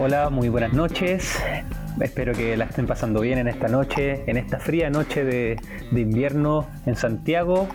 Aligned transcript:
Hola, 0.00 0.30
muy 0.30 0.48
buenas 0.48 0.72
noches. 0.74 1.42
Espero 2.00 2.32
que 2.32 2.56
la 2.56 2.66
estén 2.66 2.86
pasando 2.86 3.20
bien 3.20 3.36
en 3.40 3.48
esta 3.48 3.66
noche, 3.66 4.22
en 4.30 4.36
esta 4.36 4.60
fría 4.60 4.90
noche 4.90 5.24
de, 5.24 5.58
invierno 5.90 6.68
en 6.86 6.94
Santiago. 6.94 7.66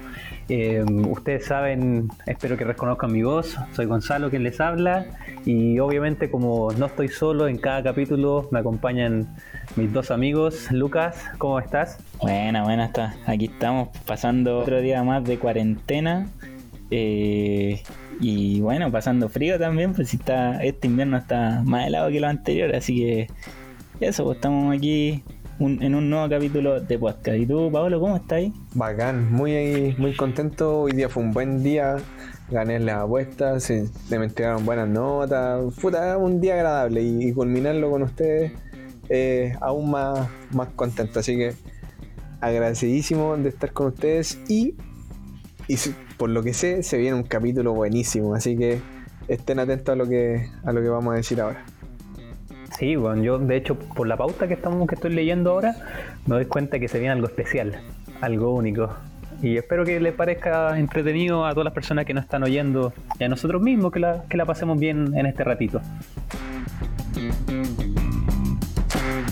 Eh, 0.48 0.86
ustedes 1.10 1.46
saben, 1.48 2.08
espero 2.26 2.56
que 2.56 2.64
reconozcan 2.64 3.12
mi 3.12 3.24
voz. 3.24 3.58
Soy 3.74 3.88
Gonzalo 3.88 4.30
quien 4.30 4.44
les 4.44 4.62
habla 4.62 5.06
y 5.44 5.80
obviamente 5.80 6.32
como 6.32 6.72
no 6.72 6.86
estoy 6.86 7.10
solo 7.10 7.50
en 7.50 7.58
cada 7.58 7.84
capítulo 7.84 8.48
me 8.52 8.60
acompañan 8.60 9.36
mis 9.76 9.92
dos 9.92 10.10
amigos. 10.10 10.72
Lucas, 10.72 11.22
¿cómo 11.40 11.60
estás? 11.60 11.98
Buena, 12.22 12.64
buena 12.64 12.86
está. 12.86 13.16
Aquí 13.26 13.46
estamos 13.48 13.90
pasando 14.06 14.60
otro 14.60 14.80
día 14.80 15.04
más 15.04 15.26
de 15.26 15.38
cuarentena. 15.40 16.30
Eh, 16.90 17.84
y 18.20 18.62
bueno, 18.62 18.92
pasando 18.92 19.30
frío 19.30 19.60
también, 19.60 19.94
pues 19.94 20.10
si 20.10 20.18
está, 20.18 20.64
este 20.64 20.88
invierno 20.88 21.18
está 21.18 21.62
más 21.66 21.88
helado 21.88 22.10
que 22.10 22.20
lo 22.20 22.28
anterior, 22.28 22.74
así 22.76 22.98
que 22.98 23.28
eso, 24.00 24.24
pues 24.24 24.38
estamos 24.38 24.76
aquí 24.76 25.24
en 25.60 25.96
un 25.96 26.10
nuevo 26.10 26.28
capítulo 26.30 26.82
de 26.82 27.00
podcast. 27.00 27.38
¿Y 27.38 27.46
tú, 27.46 27.70
Pablo, 27.72 28.00
cómo 28.00 28.18
estás? 28.18 28.44
Bacán, 28.74 29.32
muy, 29.32 29.96
muy 29.98 30.14
contento. 30.16 30.82
Hoy 30.82 30.94
día 30.94 31.10
fue 31.10 31.24
un 31.24 31.32
buen 31.32 31.64
día. 31.64 31.98
Gané 32.50 32.80
las 32.80 33.04
apuestas, 33.04 33.64
se, 33.64 33.88
me 34.10 34.26
entregaron 34.26 34.66
buenas 34.66 34.90
notas. 34.90 35.74
Fue 35.76 35.92
un 36.18 36.42
día 36.42 36.56
agradable 36.56 37.02
y, 37.02 37.32
culminarlo 37.34 37.92
con 37.92 38.04
ustedes 38.04 38.52
aún 39.62 39.92
más, 39.92 40.28
más 40.52 40.70
contento. 40.70 41.20
Así 41.20 41.38
que 41.38 41.54
agradecidísimo 42.42 43.38
de 43.38 43.50
estar 43.50 43.72
con 43.72 43.88
ustedes 43.88 44.40
y 44.50 44.76
por 46.18 46.30
lo 46.30 46.44
que 46.44 46.54
sé, 46.54 46.84
se 46.84 46.98
viene 46.98 47.16
un 47.16 47.24
capítulo 47.24 47.74
buenísimo. 47.74 48.36
Así 48.36 48.58
que 48.58 48.82
estén 49.28 49.60
atentos 49.60 49.94
a 49.94 49.96
lo 49.96 50.08
que, 50.08 50.50
a 50.64 50.72
lo 50.72 50.82
que 50.82 50.90
vamos 50.90 51.14
a 51.14 51.18
decir 51.18 51.42
ahora. 51.42 51.64
Sí, 52.78 52.96
bueno, 52.96 53.22
yo 53.24 53.38
de 53.38 53.56
hecho 53.56 53.78
por 53.78 54.08
la 54.08 54.18
pauta 54.18 54.48
que 54.48 54.56
estamos 54.56 54.88
que 54.88 54.96
estoy 54.96 55.14
leyendo 55.14 55.52
ahora 55.52 55.76
me 56.26 56.36
doy 56.36 56.46
cuenta 56.46 56.80
que 56.80 56.88
se 56.88 56.98
viene 56.98 57.14
algo 57.14 57.28
especial, 57.28 57.80
algo 58.22 58.54
único. 58.54 58.90
Y 59.42 59.58
espero 59.58 59.84
que 59.86 60.00
les 60.00 60.14
parezca 60.14 60.80
entretenido 60.80 61.46
a 61.46 61.52
todas 61.52 61.66
las 61.66 61.74
personas 61.74 62.06
que 62.06 62.14
nos 62.14 62.24
están 62.24 62.44
oyendo 62.44 62.94
y 63.20 63.26
a 63.26 63.30
nosotros 63.30 63.62
mismos 63.62 63.92
que 63.92 64.00
la, 64.00 64.24
que 64.30 64.38
la 64.38 64.46
pasemos 64.46 64.80
bien 64.80 65.14
en 65.18 65.26
este 65.26 65.44
ratito. 65.44 65.82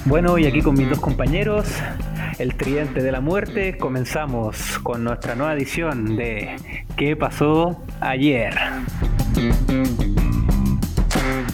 Bueno, 0.05 0.37
y 0.37 0.45
aquí 0.45 0.61
con 0.61 0.75
mis 0.75 0.89
dos 0.89 0.99
compañeros, 0.99 1.65
el 2.41 2.55
tridente 2.55 3.03
de 3.03 3.11
la 3.11 3.21
muerte, 3.21 3.77
comenzamos 3.77 4.79
con 4.79 5.03
nuestra 5.03 5.35
nueva 5.35 5.53
edición 5.53 6.17
de 6.17 6.55
¿Qué 6.97 7.15
pasó 7.15 7.79
ayer? 7.99 8.55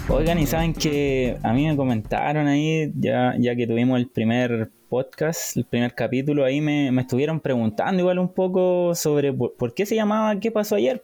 Oigan, 0.08 0.40
y 0.40 0.46
saben 0.46 0.74
que 0.74 1.38
a 1.44 1.52
mí 1.52 1.68
me 1.68 1.76
comentaron 1.76 2.48
ahí, 2.48 2.90
ya, 2.96 3.36
ya 3.38 3.54
que 3.58 3.68
tuvimos 3.68 4.00
el 4.00 4.08
primer 4.08 4.72
podcast, 4.88 5.58
el 5.58 5.66
primer 5.66 5.94
capítulo, 5.94 6.46
ahí 6.46 6.62
me, 6.62 6.88
estuvieron 7.02 7.42
preguntando 7.42 8.00
igual 8.00 8.20
un 8.20 8.34
poco 8.34 8.96
sobre 8.96 9.34
por, 9.34 9.74
qué 9.74 9.86
se 9.86 9.96
llamaba 9.96 10.40
¿Qué 10.40 10.52
pasó 10.52 10.76
ayer? 10.76 11.04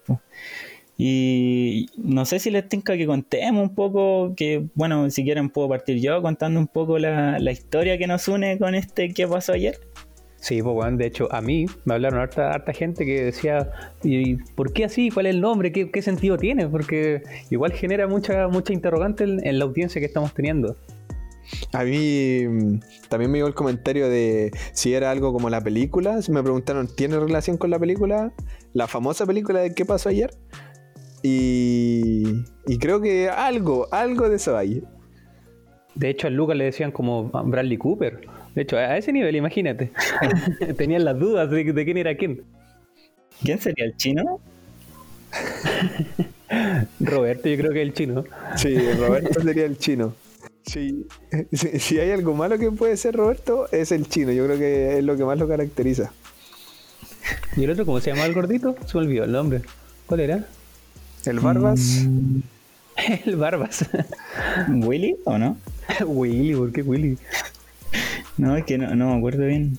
Y 1.06 1.88
no 1.98 2.24
sé 2.24 2.40
si 2.40 2.50
les 2.50 2.70
tenga 2.70 2.96
que 2.96 3.06
contemos 3.06 3.62
un 3.62 3.76
poco, 3.76 4.34
que 4.38 4.70
bueno, 4.74 5.10
si 5.10 5.26
quieren 5.26 5.50
puedo 5.50 5.68
partir 5.68 6.00
yo 6.00 6.22
contando 6.22 6.62
un 6.62 6.68
poco 6.68 6.98
la, 6.98 7.40
la 7.40 7.52
historia 7.52 7.98
que 7.98 8.08
nos 8.08 8.26
une 8.30 8.58
con 8.58 8.74
este 8.74 9.14
¿Qué 9.14 9.28
pasó 9.28 9.52
ayer? 9.52 9.82
Sí, 10.38 10.62
pues 10.62 10.74
bueno, 10.74 10.96
de 10.96 11.08
hecho, 11.08 11.28
a 11.30 11.42
mí 11.42 11.66
me 11.84 11.96
hablaron 11.96 12.22
harta, 12.22 12.54
harta 12.54 12.72
gente 12.72 13.06
que 13.06 13.26
decía, 13.26 13.70
¿y 14.02 14.36
por 14.56 14.72
qué 14.72 14.86
así? 14.86 15.10
¿Cuál 15.10 15.26
es 15.26 15.36
el 15.36 15.42
nombre? 15.42 15.74
¿Qué, 15.74 15.92
qué 15.92 16.02
sentido 16.02 16.38
tiene? 16.38 16.70
Porque 16.70 17.22
igual 17.50 17.74
genera 17.74 18.08
mucha, 18.08 18.48
mucha 18.48 18.72
interrogante 18.72 19.26
en, 19.26 19.60
la 19.60 19.66
audiencia 19.66 20.00
que 20.00 20.06
estamos 20.06 20.34
teniendo. 20.34 20.78
A 21.74 21.84
mí 21.84 22.48
mm, 22.48 22.80
también 23.10 23.30
me 23.30 23.40
llegó 23.40 23.50
el 23.50 23.56
comentario 23.56 24.08
de 24.08 24.52
si 24.72 24.94
era 24.94 25.12
algo 25.12 25.34
como 25.34 25.50
la 25.50 25.60
película. 25.60 26.18
Me 26.30 26.42
preguntaron, 26.42 26.88
¿tiene 26.88 27.20
relación 27.20 27.58
con 27.58 27.72
la 27.72 27.78
película? 27.78 28.32
La 28.72 28.88
famosa 28.88 29.26
película 29.26 29.60
de 29.60 29.74
¿Qué 29.74 29.84
pasó 29.84 30.08
ayer? 30.08 30.32
Y, 31.24 32.44
y 32.68 32.78
creo 32.80 33.02
que 33.02 33.30
algo, 33.30 33.88
algo 33.92 34.30
de 34.30 34.36
eso 34.36 34.58
hay. 34.58 34.84
De 35.96 36.10
hecho, 36.10 36.28
a 36.28 36.30
Lucas 36.30 36.58
le 36.58 36.66
decían 36.66 36.92
como 36.92 37.30
Bradley 37.30 37.78
Cooper. 37.78 38.28
De 38.56 38.62
hecho, 38.64 38.78
a 38.78 38.98
ese 38.98 39.14
nivel, 39.14 39.36
imagínate. 39.36 39.92
Tenían 40.78 41.06
las 41.06 41.18
dudas 41.18 41.50
de, 41.50 41.64
quién 41.74 41.98
era 41.98 42.16
quién. 42.16 42.44
¿Quién 43.42 43.60
sería 43.60 43.86
el 43.86 43.96
chino? 43.96 44.40
Roberto, 47.00 47.50
yo 47.50 47.58
creo 47.58 47.72
que 47.72 47.82
es 47.82 47.88
el 47.88 47.94
chino. 47.94 48.26
Sí, 48.56 48.78
Roberto 48.94 49.42
sería 49.42 49.66
el 49.66 49.78
chino. 49.78 50.14
Sí. 50.66 51.08
Si, 51.52 52.00
hay 52.00 52.12
algo 52.12 52.34
malo 52.34 52.58
que 52.58 52.72
puede 52.72 52.96
ser 52.98 53.16
Roberto, 53.16 53.68
es 53.72 53.92
el 53.92 54.08
chino. 54.08 54.32
Yo 54.32 54.46
creo 54.46 54.58
que 54.58 54.98
es 55.00 55.04
lo 55.04 55.18
que 55.18 55.24
más 55.24 55.38
lo 55.38 55.48
caracteriza. 55.48 56.12
¿Y 57.56 57.64
el 57.64 57.72
otro 57.72 57.86
cómo 57.86 58.00
se 58.00 58.12
llama 58.12 58.26
el 58.26 58.34
gordito? 58.34 58.76
Se 58.86 58.98
me 58.98 59.06
olvidó 59.06 59.24
el 59.24 59.32
nombre. 59.32 59.62
¿Cuál 60.06 60.20
era? 60.20 60.46
¿El 61.26 61.40
Barbas? 61.40 62.06
El 63.26 63.36
Barbas. 63.38 63.86
¿Willy 64.70 65.16
o 65.24 65.38
no? 65.38 65.58
Willy, 66.06 66.56
¿por 66.56 66.72
qué 66.72 66.82
Willy? 66.82 67.18
No, 68.38 68.58
es 68.58 68.66
que 68.66 68.78
no, 68.78 68.94
no 68.96 69.12
me 69.12 69.18
acuerdo 69.18 69.46
bien. 69.46 69.78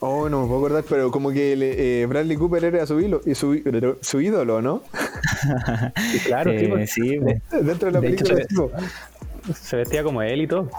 Oh, 0.00 0.28
no 0.28 0.42
me 0.42 0.48
puedo 0.48 0.58
acordar, 0.58 0.84
pero 0.88 1.12
como 1.12 1.30
que 1.30 1.52
eh, 1.52 2.06
Bradley 2.06 2.36
Cooper 2.36 2.64
era 2.64 2.86
su, 2.86 2.98
hilo, 2.98 3.20
su, 3.34 3.62
su 4.00 4.20
ídolo, 4.20 4.60
¿no? 4.60 4.82
claro, 6.26 6.50
eh, 6.50 6.68
pues. 6.68 6.90
sí, 6.90 7.20
pues. 7.20 7.40
Dentro 7.50 7.86
de 7.86 7.92
la 7.92 8.00
película. 8.00 8.44
se, 9.54 9.76
vestía 9.76 10.02
como 10.02 10.22
él 10.22 10.42
y 10.42 10.46
todo. 10.48 10.70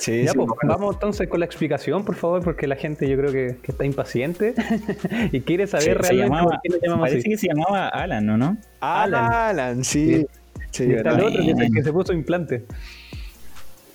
Sí, 0.00 0.24
ya, 0.24 0.32
pues, 0.32 0.48
vamos 0.64 0.94
entonces 0.94 1.28
con 1.28 1.40
la 1.40 1.46
explicación, 1.46 2.06
por 2.06 2.14
favor, 2.14 2.42
porque 2.42 2.66
la 2.66 2.76
gente 2.76 3.06
yo 3.06 3.18
creo 3.18 3.32
que, 3.32 3.58
está 3.68 3.84
impaciente 3.84 4.54
y 5.30 5.42
quiere 5.42 5.66
saber 5.66 5.98
realmente 5.98 6.42
por 6.42 6.60
qué 6.62 6.78
llamamos 6.82 7.10
Parece 7.10 7.28
que 7.28 7.36
se 7.36 7.48
llamaba 7.48 7.88
Alan, 7.88 8.24
¿no? 8.24 8.38
¿no? 8.38 8.56
Alan, 8.80 9.30
Alan 9.30 9.84
sí. 9.84 10.26
sí. 10.70 10.84
y 10.84 10.92
está 10.94 11.10
el 11.10 11.24
otro 11.24 11.42
que, 11.44 11.70
que 11.70 11.82
se 11.82 11.92
puso 11.92 12.14
implante. 12.14 12.64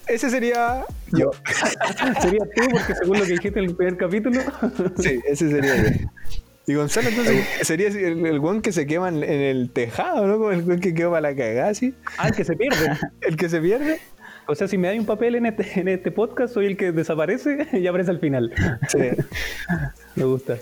Ese 0.08 0.30
sería 0.30 0.86
yo. 1.12 1.32
sería 2.22 2.46
tú, 2.56 2.70
porque 2.72 2.94
según 2.94 3.18
lo 3.18 3.26
que 3.26 3.32
dijiste 3.32 3.58
en 3.60 3.66
el 3.66 3.76
primer 3.76 3.98
capítulo. 3.98 4.42
sí, 4.98 5.20
ese 5.28 5.50
sería 5.50 5.76
yo. 5.76 5.90
Y 6.68 6.74
Gonzalo, 6.76 7.10
entonces, 7.10 7.46
sería 7.62 7.88
el, 7.88 8.26
el 8.26 8.40
guan 8.40 8.62
que 8.62 8.72
se 8.72 8.86
quema 8.88 9.10
en, 9.10 9.24
el 9.24 9.72
tejado, 9.72 10.28
¿no? 10.28 10.38
Como 10.38 10.52
el 10.52 10.64
guan 10.64 10.80
que 10.80 10.94
quema 10.94 11.12
para 11.12 11.32
la 11.32 11.36
cagada, 11.36 11.74
¿sí? 11.74 11.96
Ah, 12.18 12.28
el 12.28 12.36
que 12.36 12.44
se 12.44 12.56
pierde. 12.56 12.92
el 13.22 13.38
que 13.38 13.50
se 13.50 13.60
pierde. 13.62 14.00
O 14.48 14.56
sea, 14.56 14.68
si 14.68 14.78
me 14.78 14.88
da 14.88 14.94
un 14.94 15.06
papel 15.06 15.36
en 15.36 15.46
este, 15.46 15.80
en 15.80 15.88
este 15.88 16.12
podcast, 16.12 16.54
soy 16.54 16.66
el 16.68 16.78
que 16.78 16.92
desaparece 16.92 17.68
y 17.78 17.88
aparece 17.88 18.12
al 18.12 18.20
final. 18.20 18.54
Sí. 18.90 19.00
me 20.16 20.24
gusta. 20.24 20.58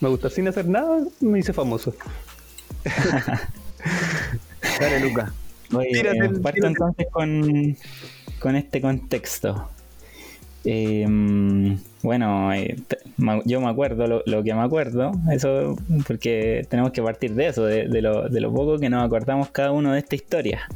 Me 0.00 0.08
gusta. 0.08 0.30
Sin 0.30 0.48
hacer 0.48 0.66
nada, 0.66 1.04
me 1.20 1.38
hice 1.38 1.52
famoso. 1.52 1.94
Dale, 4.80 5.00
Luca. 5.00 5.32
Tírate, 5.92 6.28
parto 6.40 6.66
entonces 6.66 7.06
con 7.10 7.76
con 8.42 8.56
este 8.56 8.80
contexto. 8.80 9.68
Em, 10.64 11.78
bueno, 12.02 12.52
eh, 12.52 12.76
yo 13.44 13.60
me 13.60 13.68
acuerdo 13.68 14.22
lo, 14.24 14.42
que 14.42 14.54
me 14.54 14.62
acuerdo, 14.62 15.12
eso 15.32 15.76
porque 16.06 16.66
tenemos 16.68 16.92
que 16.92 17.02
partir 17.02 17.34
de 17.34 17.48
eso, 17.48 17.64
de, 17.64 17.86
lo, 18.02 18.28
de 18.28 18.40
lo, 18.40 18.52
poco 18.52 18.78
que 18.78 18.90
nos 18.90 19.04
acordamos 19.04 19.50
cada 19.50 19.70
uno 19.70 19.92
de 19.92 20.00
esta 20.00 20.16
historia. 20.16 20.68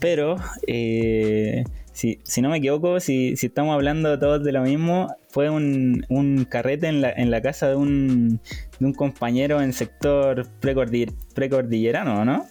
Pero, 0.00 0.36
eh, 0.66 1.64
si, 1.92 2.18
no 2.40 2.48
me 2.48 2.58
equivoco, 2.58 2.98
si, 3.00 3.36
si, 3.36 3.46
estamos 3.46 3.74
hablando 3.74 4.18
todos 4.18 4.42
de 4.42 4.52
lo 4.52 4.62
mismo, 4.62 5.14
fue 5.28 5.50
un, 5.50 6.04
un 6.08 6.46
carrete 6.46 6.88
en 6.88 7.02
la, 7.02 7.12
en 7.12 7.30
la 7.30 7.42
casa 7.42 7.68
de 7.68 7.76
un, 7.76 8.40
de 8.78 8.86
un 8.86 8.94
compañero 8.94 9.60
en 9.60 9.72
sector 9.72 10.48
precordillerano, 10.60 12.24
¿no? 12.24 12.46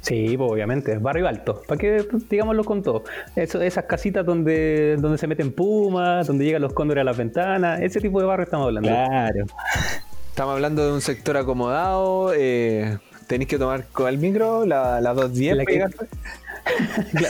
Sí, 0.00 0.36
pues, 0.36 0.52
obviamente, 0.52 0.98
barrio 0.98 1.26
alto. 1.26 1.62
¿Para 1.66 1.78
qué 1.78 2.06
digámoslo 2.28 2.62
con 2.64 2.82
todo? 2.82 3.04
Eso, 3.36 3.62
esas 3.62 3.84
casitas 3.84 4.24
donde, 4.24 4.96
donde 4.98 5.16
se 5.16 5.26
meten 5.26 5.50
pumas, 5.50 6.26
donde 6.26 6.44
llegan 6.44 6.60
los 6.60 6.74
cóndores 6.74 7.00
a 7.00 7.04
las 7.04 7.16
ventanas, 7.16 7.80
ese 7.80 8.00
tipo 8.00 8.20
de 8.20 8.26
barrio 8.26 8.44
estamos 8.44 8.66
hablando. 8.66 8.88
Claro. 8.88 9.46
Estamos 10.28 10.54
hablando 10.54 10.84
de 10.86 10.92
un 10.92 11.00
sector 11.00 11.38
acomodado. 11.38 12.32
Eh, 12.34 12.98
tenéis 13.26 13.48
que 13.48 13.58
tomar 13.58 13.86
con 13.92 14.08
el 14.08 14.18
micro, 14.18 14.66
la, 14.66 15.00
la 15.00 15.14
210 15.14 15.56
la, 15.56 15.64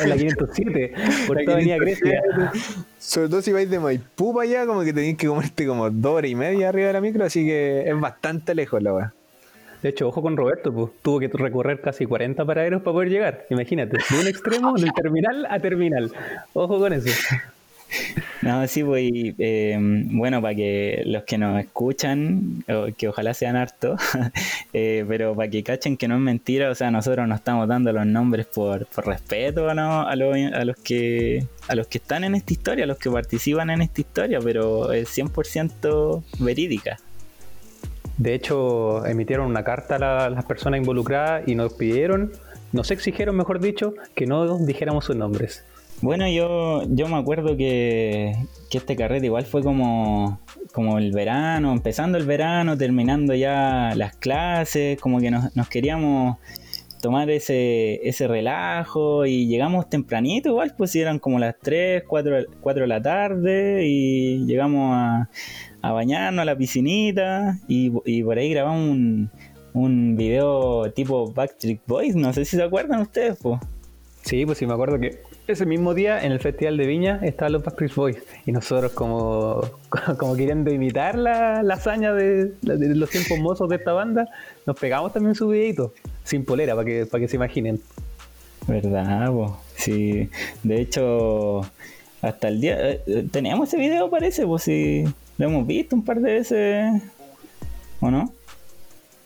la 0.07 0.17
507, 0.17 0.95
por 1.27 1.39
toda 1.45 1.57
Avenida 1.57 1.77
Grecia. 1.77 2.23
Sobre 2.99 3.29
todo 3.29 3.43
si 3.43 3.53
vais 3.53 3.69
de 3.69 3.79
Maipú 3.79 4.35
para 4.35 4.49
allá, 4.49 4.67
como 4.67 4.83
que 4.83 4.93
tenéis 4.93 5.17
que 5.17 5.27
comerte 5.27 5.67
como 5.67 5.91
dos 5.91 6.13
horas 6.13 6.31
y 6.31 6.35
media 6.35 6.69
arriba 6.69 6.89
de 6.89 6.93
la 6.93 7.01
micro, 7.01 7.25
así 7.25 7.45
que 7.45 7.89
es 7.89 8.01
bastante 8.01 8.55
lejos 8.55 8.83
la 8.83 8.95
weá. 8.95 9.13
De 9.83 9.91
hecho, 9.91 10.09
ojo 10.09 10.23
con 10.23 10.35
Roberto, 10.37 10.73
pues 10.73 10.93
tuvo 11.03 11.21
que 11.21 11.29
recorrer 11.29 11.81
casi 11.83 12.07
40 12.07 12.43
paraderos 12.47 12.81
para 12.81 12.95
poder 12.95 13.11
llegar. 13.11 13.45
Imagínate, 13.51 13.99
de 13.99 14.19
un 14.19 14.27
extremo, 14.27 14.73
del 14.79 14.93
terminal 14.95 15.47
a 15.51 15.59
terminal. 15.61 16.11
Ojo 16.55 16.79
con 16.79 16.93
eso. 16.95 17.11
No, 18.43 18.67
sí, 18.69 18.85
pues, 18.85 19.11
eh, 19.39 19.79
bueno, 19.81 20.43
para 20.43 20.55
que 20.55 21.03
los 21.07 21.25
que 21.25 21.39
nos 21.39 21.59
escuchan, 21.61 22.65
que 22.97 23.09
ojalá 23.09 23.33
sean 23.33 23.57
hartos, 23.57 24.01
eh, 24.73 25.05
pero 25.09 25.35
para 25.35 25.49
que 25.49 25.63
cachen 25.63 25.97
que 25.97 26.09
no 26.09 26.17
es 26.17 26.21
mentira, 26.21 26.71
o 26.71 26.75
sea, 26.75 26.91
nosotros 26.91 27.27
no 27.27 27.35
estamos 27.35 27.67
dando 27.69 27.93
los 27.93 28.05
nombres 28.07 28.47
por, 28.47 28.87
por 28.87 29.07
respeto 29.07 29.69
a, 29.69 30.03
a, 30.03 30.17
los 30.17 30.77
que, 30.77 31.47
a 31.69 31.75
los 31.75 31.87
que 31.87 31.99
están 31.99 32.25
en 32.25 32.35
esta 32.35 32.53
historia, 32.53 32.85
a 32.85 32.87
los 32.87 32.99
que 32.99 33.11
participan 33.11 33.71
en 33.71 33.83
esta 33.83 34.01
historia, 34.01 34.41
pero 34.41 34.93
es 34.93 35.17
100% 35.17 36.23
verídica. 36.41 36.99
De 38.17 38.35
hecho, 38.35 39.05
emitieron 39.07 39.47
una 39.47 39.65
carta 39.65 39.97
a 39.97 40.31
las 40.31 40.45
personas 40.45 40.79
involucradas 40.79 41.49
y 41.49 41.55
nos 41.55 41.73
pidieron, 41.73 42.33
nos 42.73 42.91
exigieron, 42.91 43.37
mejor 43.37 43.61
dicho, 43.61 43.95
que 44.15 44.27
no 44.27 44.59
dijéramos 44.59 45.07
sus 45.07 45.17
nombres. 45.17 45.65
Bueno, 46.05 46.29
yo, 46.29 46.83
yo 46.91 47.09
me 47.09 47.17
acuerdo 47.17 47.57
que, 47.57 48.37
este 48.71 48.95
carrete 48.95 49.25
igual 49.25 49.47
fue 49.47 49.63
como, 49.63 50.39
como 50.75 50.99
el 50.99 51.13
verano, 51.13 51.73
empezando 51.73 52.19
el 52.19 52.27
verano, 52.27 52.77
terminando 52.77 53.35
ya 53.35 53.95
las 53.97 54.15
clases, 54.15 55.01
como 55.01 55.19
que 55.19 55.31
nos, 55.31 55.57
nos 55.57 55.71
queríamos 55.71 56.37
tomar 57.01 57.31
ese, 57.31 58.07
ese 58.07 58.29
relajo 58.29 59.25
y 59.25 59.47
llegamos 59.47 59.89
tempranito 59.89 60.51
igual, 60.51 60.75
pues 60.77 60.95
eran 60.95 61.19
como 61.19 61.39
las 61.39 61.55
3, 61.63 62.03
4, 62.07 62.37
4 62.61 62.83
de 62.83 62.87
la 62.87 63.01
tarde 63.01 63.87
y 63.87 64.45
llegamos 64.45 64.91
a, 64.95 65.31
a 65.81 65.93
bañarnos 65.93 66.43
a 66.43 66.45
la 66.45 66.55
piscinita 66.55 67.59
y, 67.67 67.91
y 68.05 68.23
por 68.23 68.37
ahí 68.37 68.51
grabamos 68.51 68.91
un, 68.91 69.31
un 69.73 70.17
video 70.17 70.93
tipo 70.93 71.33
Backstreet 71.33 71.81
Boys, 71.87 72.15
no 72.15 72.31
sé 72.35 72.45
si 72.45 72.59
se 72.59 72.63
acuerdan 72.63 73.01
ustedes, 73.01 73.39
pues. 73.41 73.59
Sí, 74.21 74.45
pues 74.45 74.59
sí, 74.59 74.67
me 74.67 74.75
acuerdo 74.75 74.99
que 74.99 75.21
ese 75.47 75.67
mismo 75.67 75.95
día 75.95 76.25
en 76.25 76.33
el 76.33 76.41
Festival 76.41 76.77
de 76.77 76.87
Viña 76.87 77.21
estaban 77.23 77.53
los 77.53 77.63
Backstreet 77.63 77.95
Boys 77.95 78.17
y 78.47 78.53
nosotros 78.53 78.93
como, 78.93 79.63
como 80.19 80.37
queriendo 80.37 80.73
imitar 80.73 81.17
la, 81.17 81.61
hazaña 81.61 82.13
de, 82.13 82.53
los 82.63 83.11
tiempos 83.11 83.39
mozos 83.39 83.69
de 83.69 83.77
esta 83.77 83.93
banda, 83.93 84.29
nos 84.67 84.79
pegamos 84.79 85.13
también 85.13 85.35
su 85.35 85.49
videito, 85.49 85.93
sin 86.23 86.45
polera, 86.45 86.75
para 86.75 86.87
que, 86.87 87.07
para 87.07 87.21
que 87.21 87.29
se 87.29 87.37
imaginen. 87.37 87.81
¿Verdad? 88.67 89.31
Sí, 89.77 90.31
de 90.63 90.81
hecho, 90.81 91.61
hasta 92.23 92.49
el 92.49 92.61
día... 92.63 92.91
Eh, 92.91 93.03
eh, 93.07 93.29
teníamos 93.31 93.69
ese 93.69 93.77
video 93.77 94.09
parece, 94.09 94.47
pues 94.47 94.63
sí, 94.63 95.05
lo 95.37 95.47
hemos 95.47 95.67
visto 95.67 95.95
un 95.95 96.05
par 96.05 96.21
de 96.21 96.33
veces, 96.33 97.03
¿o 98.01 98.11
no? 98.11 98.33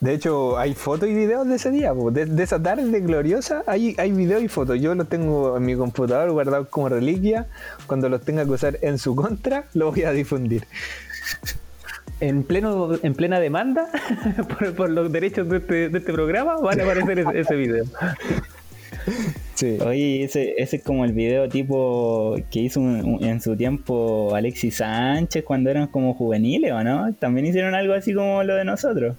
De 0.01 0.15
hecho, 0.15 0.57
hay 0.59 0.75
fotos 0.75 1.09
y 1.09 1.15
videos 1.15 1.49
de 1.49 1.57
ese 1.57 1.73
día, 1.73 1.93
de, 1.93 2.43
esa 2.43 2.63
tarde 2.63 3.01
gloriosa, 3.01 3.65
hay, 3.67 3.97
hay 3.99 4.13
videos 4.13 4.43
y 4.45 4.49
fotos. 4.49 4.81
Yo 4.81 4.95
los 4.95 5.09
tengo 5.09 5.57
en 5.57 5.65
mi 5.65 5.75
computador 5.75 6.31
guardados 6.31 6.69
como 6.69 6.89
reliquia. 6.89 7.49
Cuando 7.89 8.09
los 8.09 8.21
tenga 8.21 8.45
que 8.45 8.51
usar 8.53 8.79
en 8.83 8.99
su 8.99 9.17
contra, 9.17 9.65
lo 9.75 9.91
voy 9.91 10.05
a 10.05 10.13
difundir. 10.13 10.65
En, 12.21 12.45
pleno, 12.45 12.91
en 13.03 13.15
plena 13.15 13.41
demanda 13.41 13.89
por, 14.77 14.91
los 14.91 15.11
derechos 15.11 15.49
de 15.49 15.59
este, 15.59 15.87
este, 15.87 16.13
programa, 16.13 16.57
van 16.57 16.81
a 16.81 16.85
aparecer 16.85 17.19
ese, 17.35 17.57
video. 17.57 17.85
Sí. 19.55 19.79
Oye, 19.85 20.25
ese, 20.25 20.55
ese 20.59 20.77
es 20.77 20.85
como 20.85 21.05
el 21.05 21.13
video 21.13 21.49
tipo 21.49 22.37
que 22.53 22.61
hizo 22.61 22.81
en 22.81 23.41
su 23.41 23.57
tiempo 23.57 24.35
Alexis 24.35 24.77
Sánchez 24.77 25.43
cuando 25.45 25.71
eran 25.71 25.89
como 25.89 26.15
juveniles, 26.15 26.73
¿o 26.73 26.85
no? 26.85 27.13
También 27.15 27.47
hicieron 27.47 27.75
algo 27.75 27.95
así 27.95 28.15
como 28.15 28.45
lo 28.45 28.55
de 28.55 28.65
nosotros. 28.65 29.17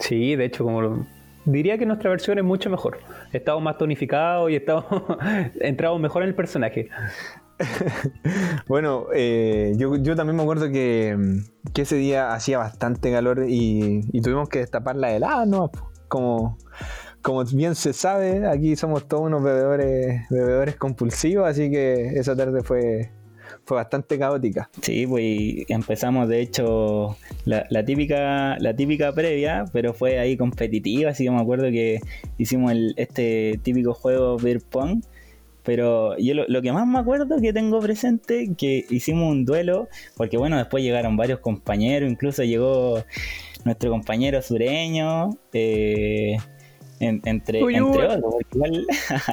Sí, 0.00 0.34
de 0.34 0.46
hecho, 0.46 0.64
como 0.64 1.06
diría 1.44 1.78
que 1.78 1.86
nuestra 1.86 2.10
versión 2.10 2.38
es 2.38 2.44
mucho 2.44 2.70
mejor. 2.70 2.98
Estamos 3.32 3.62
más 3.62 3.78
tonificados 3.78 4.50
y 4.50 4.56
estamos 4.56 4.84
entramos 5.60 6.00
mejor 6.00 6.22
en 6.22 6.28
el 6.30 6.34
personaje. 6.34 6.88
bueno, 8.66 9.06
eh, 9.14 9.74
yo, 9.76 10.16
también 10.16 10.36
me 10.36 10.42
acuerdo 10.42 10.70
que, 10.70 11.16
ese 11.76 11.96
día 11.96 12.32
hacía 12.32 12.58
bastante 12.58 13.12
calor 13.12 13.44
y, 13.46 14.00
tuvimos 14.22 14.48
que 14.48 14.60
destapar 14.60 14.96
la 14.96 15.14
helada, 15.14 15.44
¿no? 15.46 15.70
Como, 16.08 16.58
como 17.22 17.44
bien 17.44 17.74
se 17.74 17.92
sabe, 17.92 18.46
aquí 18.46 18.76
somos 18.76 19.06
todos 19.06 19.24
unos 19.24 19.42
bebedores, 19.42 20.22
bebedores 20.30 20.76
compulsivos, 20.76 21.48
así 21.48 21.70
que 21.70 22.18
esa 22.18 22.34
tarde 22.34 22.62
fue, 22.62 23.10
fue 23.70 23.76
bastante 23.76 24.18
caótica. 24.18 24.68
Sí, 24.82 25.06
pues 25.06 25.64
empezamos 25.68 26.26
de 26.26 26.40
hecho 26.40 27.16
la, 27.44 27.84
típica 27.84 28.58
la 28.58 28.74
típica 28.74 29.12
previa, 29.12 29.64
pero 29.72 29.94
fue 29.94 30.18
ahí 30.18 30.36
competitiva, 30.36 31.10
así 31.10 31.22
que 31.22 31.30
me 31.30 31.40
acuerdo 31.40 31.70
que 31.70 32.00
hicimos 32.36 32.72
el, 32.72 32.94
este 32.96 33.60
típico 33.62 33.94
juego 33.94 34.38
Beer 34.38 34.60
Pong. 34.60 35.04
Pero 35.62 36.18
yo 36.18 36.34
lo, 36.34 36.62
que 36.62 36.72
más 36.72 36.84
me 36.84 36.98
acuerdo 36.98 37.40
que 37.40 37.52
tengo 37.52 37.78
presente, 37.78 38.50
que 38.58 38.86
hicimos 38.90 39.30
un 39.30 39.44
duelo, 39.44 39.86
porque 40.16 40.36
bueno, 40.36 40.56
después 40.56 40.82
llegaron 40.82 41.16
varios 41.16 41.38
compañeros, 41.38 42.10
incluso 42.10 42.42
llegó 42.42 43.04
nuestro 43.64 43.90
compañero 43.90 44.42
sureño, 44.42 45.30
eh, 45.52 46.38
entre, 47.00 47.62
otros, 47.62 48.44
igual, 48.52 48.86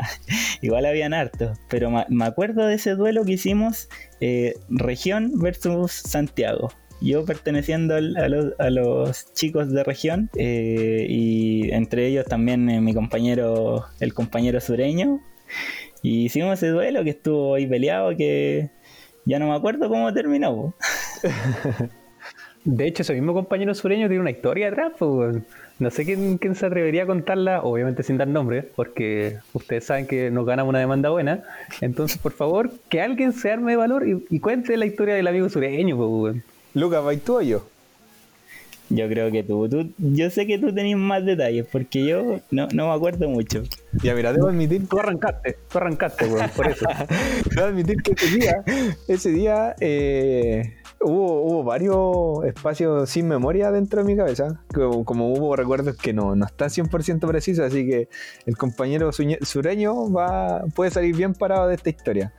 igual 0.61 0.85
habían 0.85 1.13
hartos. 1.13 1.59
Pero 1.69 1.91
me 1.91 2.25
acuerdo 2.25 2.65
de 2.65 2.75
ese 2.75 2.95
duelo 2.95 3.25
que 3.25 3.33
hicimos 3.33 3.89
eh, 4.21 4.55
región 4.69 5.39
versus 5.39 5.91
Santiago. 5.91 6.69
Yo 6.99 7.25
perteneciendo 7.25 7.95
a, 7.95 8.69
los, 8.69 9.33
chicos 9.33 9.71
de 9.71 9.83
región 9.83 10.31
eh, 10.35 11.05
y 11.07 11.69
entre 11.71 12.07
ellos 12.07 12.25
también 12.25 12.69
eh, 12.69 12.81
mi 12.81 12.93
compañero, 12.93 13.85
el 13.99 14.13
compañero 14.13 14.59
sureño. 14.59 15.21
Y 16.01 16.25
hicimos 16.25 16.53
ese 16.53 16.69
duelo 16.69 17.03
que 17.03 17.11
estuvo 17.11 17.55
ahí 17.55 17.67
peleado 17.67 18.15
que 18.15 18.71
ya 19.25 19.39
no 19.39 19.47
me 19.49 19.55
acuerdo 19.55 19.89
cómo 19.89 20.11
terminó. 20.13 20.73
de 22.67 22.85
hecho, 22.85 23.01
ese 23.01 23.13
mismo 23.13 23.33
compañero 23.33 23.73
sureño 23.73 24.09
tiene 24.09 24.19
una 24.19 24.31
historia 24.31 24.67
atrás. 24.67 24.91
Pues. 24.99 25.37
No 25.79 25.89
sé 25.89 26.03
quién, 26.03 26.55
se 26.55 26.65
atrevería 26.65 27.03
a 27.03 27.05
contarla, 27.05 27.61
obviamente 27.61 28.03
sin 28.03 28.17
dar 28.17 28.27
nombres, 28.27 28.65
porque 28.75 29.37
ustedes 29.53 29.85
saben 29.85 30.05
que 30.05 30.29
nos 30.31 30.45
ganamos 30.45 30.71
una 30.71 30.79
demanda 30.79 31.09
buena. 31.09 31.43
Entonces, 31.79 32.17
por 32.17 32.33
favor, 32.33 32.71
que 32.89 32.99
alguien 32.99 33.31
se 33.31 33.51
arme 33.51 33.71
de 33.71 33.77
valor 33.77 34.05
y, 34.05 34.39
cuente 34.39 34.75
la 34.75 34.85
historia 34.85 35.15
del 35.15 35.27
amigo 35.27 35.47
sureño. 35.47 35.95
Pues, 35.95 36.35
Lucas, 36.73 37.03
¿vais 37.05 37.23
tú 37.23 37.37
o 37.37 37.41
yo? 37.41 37.65
Yo 38.89 39.07
creo 39.07 39.31
que 39.31 39.43
tú, 39.43 39.67
tú, 39.69 39.91
yo 39.97 40.29
sé 40.29 40.47
que 40.47 40.57
tú 40.57 40.73
tenías 40.73 40.99
más 40.99 41.25
detalles, 41.25 41.65
porque 41.71 42.05
yo 42.05 42.39
no, 42.51 42.67
me 42.67 42.91
acuerdo 42.91 43.29
mucho. 43.29 43.63
Ya, 44.01 44.13
mira, 44.13 44.33
debo 44.33 44.47
admitir. 44.47 44.87
Tú 44.87 44.99
arrancaste, 44.99 45.57
tú 45.71 45.77
arrancaste, 45.77 46.25
por 46.55 46.67
eso. 46.67 46.85
debo 47.55 47.67
admitir 47.67 48.01
que 48.01 48.11
ese 48.11 48.35
día, 48.35 48.63
ese 49.07 49.29
día, 49.31 49.75
eh, 49.79 50.76
hubo, 51.01 51.41
hubo 51.43 51.63
varios 51.63 52.45
espacios 52.45 53.09
sin 53.09 53.27
memoria 53.27 53.71
dentro 53.71 54.01
de 54.01 54.07
mi 54.07 54.15
cabeza, 54.15 54.61
como, 54.73 55.33
hubo 55.33 55.55
recuerdos 55.55 55.97
que 55.97 56.13
no, 56.13 56.35
no 56.35 56.45
están 56.45 56.69
100% 56.69 57.27
precisos, 57.27 57.65
así 57.65 57.87
que 57.87 58.09
el 58.45 58.57
compañero 58.57 59.11
sureño 59.11 60.11
va, 60.11 60.63
puede 60.75 60.91
salir 60.91 61.15
bien 61.15 61.33
parado 61.33 61.67
de 61.67 61.75
esta 61.75 61.89
historia. 61.89 62.33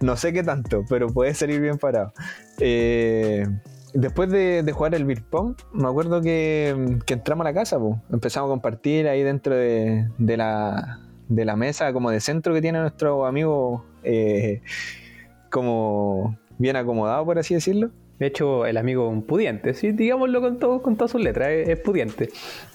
No 0.00 0.16
sé 0.16 0.32
qué 0.32 0.42
tanto, 0.42 0.84
pero 0.88 1.08
puede 1.08 1.32
salir 1.32 1.60
bien 1.60 1.78
parado. 1.78 2.12
Eh, 2.58 3.46
después 3.94 4.30
de, 4.30 4.68
jugar 4.72 4.94
el 4.94 5.04
beer 5.04 5.22
pong, 5.22 5.54
me 5.72 5.86
acuerdo 5.86 6.20
que, 6.20 6.70
entramos 7.06 7.46
a 7.46 7.50
la 7.50 7.54
casa, 7.54 7.78
empezamos 8.10 8.48
a 8.48 8.50
compartir 8.50 9.06
ahí 9.06 9.22
dentro 9.22 9.54
de, 9.54 10.08
la, 10.18 11.00
de 11.28 11.44
la 11.44 11.56
mesa 11.56 11.92
como 11.92 12.10
de 12.10 12.20
centro 12.20 12.52
que 12.52 12.60
tiene 12.60 12.80
nuestro 12.80 13.26
amigo 13.26 13.84
eh, 14.02 14.62
como 15.50 16.36
bien 16.58 16.76
acomodado, 16.76 17.24
por 17.24 17.38
así 17.38 17.54
decirlo. 17.54 17.90
De 18.22 18.28
hecho, 18.28 18.66
el 18.66 18.76
amigo 18.76 19.08
un 19.08 19.22
pudiente, 19.22 19.74
sí, 19.74 19.90
digámoslo 19.90 20.40
con, 20.40 20.60
todo, 20.60 20.80
con 20.80 20.94
todas 20.94 21.10
sus 21.10 21.20
letras, 21.20 21.48
es, 21.48 21.76
pudiente, 21.80 22.28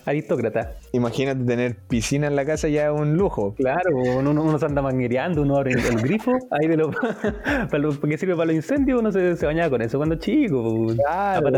aristócrata. 0.06 0.74
Imagínate 0.92 1.46
tener 1.46 1.78
piscina 1.88 2.28
en 2.28 2.36
la 2.36 2.44
casa 2.44 2.68
ya 2.68 2.88
es 2.88 2.92
un 2.92 3.16
lujo. 3.16 3.54
Claro, 3.56 3.96
uno, 3.96 4.60
se 4.60 4.66
anda 4.66 4.82
manguereando, 4.82 5.44
uno 5.44 5.56
abre 5.56 5.72
el, 5.72 6.02
grifo, 6.02 6.34
ahí 6.52 6.68
de 6.68 6.76
lo, 6.76 6.92
que 8.02 8.18
sirve 8.18 8.36
para 8.36 8.48
los 8.48 8.56
incendios, 8.56 9.00
uno 9.00 9.10
se, 9.14 9.38
se 9.38 9.46
bañaba 9.46 9.70
con 9.70 9.82
eso 9.82 9.98
cuando 9.98 10.16
chico, 10.16 10.88
claro. 10.98 11.50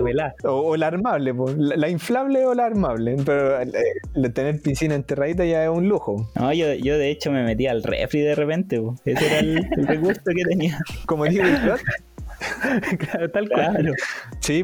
O, 0.44 0.78
la 0.78 0.86
armable, 0.86 1.34
la, 1.58 1.90
inflable 1.90 2.46
o 2.46 2.54
la 2.54 2.66
armable, 2.66 3.18
pero 3.26 3.60
eh, 3.60 4.30
tener 4.36 4.62
piscina 4.62 4.94
enterradita 4.94 5.46
ya 5.46 5.64
es 5.64 5.70
un 5.72 5.90
lujo. 5.90 6.30
No, 6.36 6.54
yo, 6.54 6.76
yo 6.76 6.96
de 6.96 7.10
hecho 7.10 7.32
me 7.32 7.44
metí 7.44 7.66
al 7.66 7.82
refri 7.82 8.22
de 8.22 8.36
repente, 8.36 8.80
ese 9.06 9.26
era 9.26 9.40
el, 9.40 9.88
recurso 9.88 10.22
que 10.26 10.44
tenía. 10.44 10.78
Como 11.08 11.26
dijo 11.26 11.44
el 11.44 11.60
claro, 12.98 13.32
tal 13.32 13.50
cual. 13.50 13.94
Sí, 14.40 14.64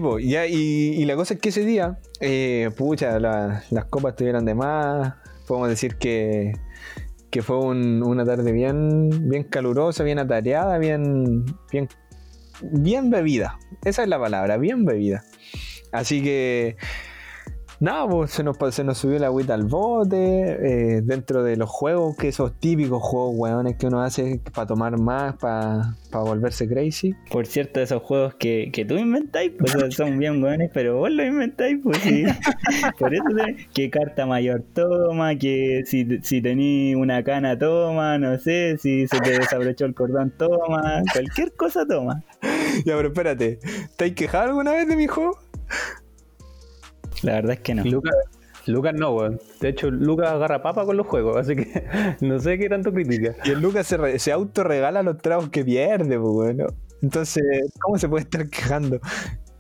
y, 0.49 1.05
la 1.05 1.15
cosa 1.15 1.33
es 1.35 1.39
que 1.39 1.49
ese 1.49 1.65
día, 1.65 1.97
eh, 2.19 2.69
pucha, 2.77 3.19
las 3.19 3.85
copas 3.89 4.11
estuvieron 4.11 4.45
de 4.45 4.55
más. 4.55 5.13
Podemos 5.47 5.69
decir 5.69 5.95
que, 5.95 6.53
que 7.29 7.41
fue 7.41 7.59
una 7.59 8.25
tarde 8.25 8.51
bien, 8.51 9.29
bien 9.29 9.43
calurosa, 9.43 10.03
bien 10.03 10.19
atareada, 10.19 10.77
bien, 10.77 11.45
bien, 11.71 11.87
bien 12.61 13.09
bebida. 13.09 13.59
Esa 13.83 14.03
es 14.03 14.09
la 14.09 14.19
palabra, 14.19 14.57
bien 14.57 14.85
bebida. 14.85 15.23
Así 15.91 16.21
que 16.21 16.77
nada, 17.79 18.07
pues 18.07 18.31
se 18.31 18.43
nos, 18.43 18.57
se 18.71 18.83
nos 18.83 18.97
subió 18.97 19.19
la 19.19 19.27
agüita 19.27 19.53
al 19.53 19.63
bote, 19.63 20.17
eh, 20.17 21.01
dentro 21.01 21.43
de 21.43 21.57
los 21.57 21.69
juegos, 21.69 22.15
que 22.17 22.29
esos 22.29 22.59
típicos 22.59 23.01
juegos, 23.01 23.33
weones, 23.35 23.75
que 23.77 23.87
uno 23.87 24.01
hace 24.01 24.39
para 24.53 24.67
tomar 24.67 24.99
más, 24.99 25.35
para 25.35 25.95
volverse 26.11 26.67
crazy. 26.67 27.13
Por 27.29 27.45
cierto, 27.45 27.81
esos 27.81 28.01
juegos 28.01 28.35
que, 28.35 28.69
que 28.71 28.85
tú 28.85 28.95
inventáis, 28.95 29.51
pues 29.57 29.75
son 29.95 30.17
bien 30.17 30.41
weones, 30.41 30.71
pero 30.73 30.97
vos 30.97 31.11
los 31.11 31.25
inventáis, 31.25 31.77
pues 31.83 31.97
sí. 31.99 32.23
Por 32.99 33.13
eso, 33.13 33.23
que 33.73 33.89
carta 33.89 34.25
mayor 34.25 34.63
toma, 34.73 35.35
que 35.35 35.83
si, 35.85 36.19
si 36.21 36.41
tení 36.41 36.95
una 36.95 37.23
cana 37.23 37.57
toma, 37.57 38.17
no 38.17 38.37
sé, 38.39 38.77
si 38.77 39.07
se 39.07 39.19
te 39.19 39.31
desabrochó 39.31 39.85
el 39.85 39.93
cordón 39.93 40.31
toma, 40.37 41.01
cualquier 41.13 41.53
cosa 41.53 41.85
toma. 41.85 42.23
Ya, 42.85 42.97
pero 42.97 43.07
espérate, 43.07 43.59
¿te 43.95 44.05
has 44.05 44.11
quejado 44.11 44.49
alguna 44.49 44.73
vez 44.73 44.87
de 44.87 44.97
mi 44.97 45.07
juego? 45.07 45.39
La 47.23 47.33
verdad 47.33 47.53
es 47.53 47.59
que 47.59 47.75
no. 47.75 47.83
Lucas, 47.83 48.15
Lucas 48.67 48.93
no, 48.95 49.11
weón. 49.11 49.39
De 49.59 49.69
hecho, 49.69 49.91
Lucas 49.91 50.31
agarra 50.31 50.61
papa 50.61 50.85
con 50.85 50.97
los 50.97 51.07
juegos, 51.07 51.37
así 51.37 51.55
que 51.55 51.85
no 52.21 52.39
sé 52.39 52.57
qué 52.57 52.69
tanto 52.69 52.91
critica. 52.91 53.35
Y 53.45 53.51
el 53.51 53.61
Lucas 53.61 53.87
se, 53.87 54.19
se 54.19 54.31
autorregala 54.31 55.03
los 55.03 55.17
tragos 55.17 55.49
que 55.49 55.63
pierde, 55.63 56.19
pues, 56.19 56.33
bueno. 56.33 56.67
Entonces, 57.01 57.43
¿cómo 57.79 57.97
se 57.97 58.09
puede 58.09 58.23
estar 58.23 58.49
quejando? 58.49 58.99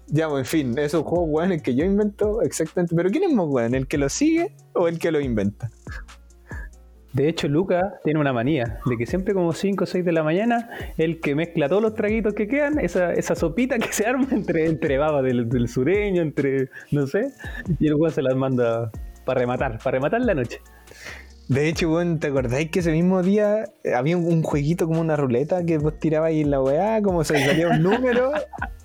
Ya, 0.07 0.29
pues, 0.29 0.41
en 0.41 0.45
fin, 0.45 0.79
esos 0.79 1.03
juegos, 1.03 1.27
weón, 1.29 1.51
el 1.51 1.61
que 1.61 1.75
yo 1.75 1.85
invento, 1.85 2.41
exactamente. 2.41 2.95
Pero 2.95 3.09
¿quién 3.09 3.23
es 3.23 3.33
más 3.33 3.45
weón? 3.47 3.75
¿El 3.75 3.87
que 3.87 3.97
lo 3.97 4.09
sigue 4.09 4.55
o 4.73 4.87
el 4.87 4.99
que 4.99 5.11
lo 5.11 5.19
inventa? 5.19 5.69
De 7.15 7.29
hecho, 7.29 7.47
Lucas 7.47 7.81
tiene 8.03 8.19
una 8.19 8.33
manía 8.33 8.79
de 8.85 8.97
que 8.97 9.05
siempre 9.05 9.33
como 9.33 9.53
5 9.53 9.85
o 9.85 9.87
6 9.87 10.03
de 10.03 10.11
la 10.11 10.21
mañana, 10.21 10.69
el 10.97 11.21
que 11.21 11.33
mezcla 11.33 11.69
todos 11.69 11.81
los 11.81 11.93
traguitos 11.93 12.33
que 12.33 12.45
quedan, 12.45 12.77
esa, 12.77 13.13
esa 13.13 13.35
sopita 13.35 13.79
que 13.79 13.87
se 13.93 14.05
arma 14.05 14.27
entre, 14.31 14.65
entre 14.65 14.97
baba 14.97 15.21
del, 15.21 15.69
sureño, 15.69 16.21
entre, 16.21 16.67
no 16.91 17.07
sé, 17.07 17.31
y 17.79 17.87
el 17.87 17.95
weón 17.95 18.11
se 18.11 18.21
las 18.21 18.35
manda 18.35 18.91
para 19.23 19.39
rematar, 19.39 19.77
para 19.77 19.91
rematar 19.91 20.25
la 20.25 20.33
noche. 20.33 20.59
De 21.47 21.69
hecho, 21.69 21.89
weón, 21.89 22.19
¿te 22.19 22.27
acordáis 22.27 22.69
que 22.69 22.79
ese 22.79 22.91
mismo 22.91 23.23
día 23.23 23.63
había 23.95 24.17
un, 24.17 24.43
jueguito 24.43 24.85
como 24.85 24.99
una 24.99 25.15
ruleta 25.15 25.63
que 25.65 25.77
vos 25.77 25.97
tirabas 25.97 26.31
ahí 26.31 26.41
en 26.41 26.51
la 26.51 26.61
weá, 26.61 27.01
como 27.01 27.23
se 27.23 27.39
salía 27.45 27.69
un 27.69 27.81
número, 27.81 28.33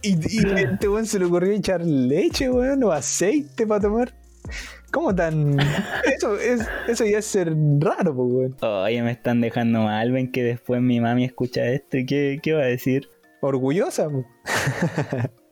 y, 0.03 0.11
y 0.11 0.47
este 0.57 0.89
weón 0.89 1.07
se 1.07 1.19
le 1.19 1.25
ocurrió 1.25 1.51
echar 1.51 1.85
leche, 1.85 2.49
weón, 2.49 2.85
o 2.85 2.93
aceite 2.93 3.67
para 3.67 3.81
tomar? 3.81 4.20
¿Cómo 4.91 5.15
tan.? 5.15 5.59
Eso, 6.05 6.37
es, 6.37 6.69
eso 6.89 7.05
ya 7.05 7.19
es 7.19 7.27
ser 7.27 7.55
raro, 7.79 8.15
pues, 8.15 8.33
weón. 8.33 8.57
Oye, 8.61 9.03
me 9.03 9.13
están 9.13 9.41
dejando 9.41 9.83
mal, 9.83 10.11
ven 10.13 10.33
que 10.33 10.43
después 10.43 10.83
mi 10.83 11.01
mami 11.01 11.25
escucha 11.25 11.65
esto 11.67 11.99
y 11.99 12.07
¿qué, 12.07 12.41
qué 12.43 12.53
va 12.55 12.63
a 12.63 12.67
decir? 12.67 13.09
Orgullosa, 13.41 14.09
pues. 14.09 14.27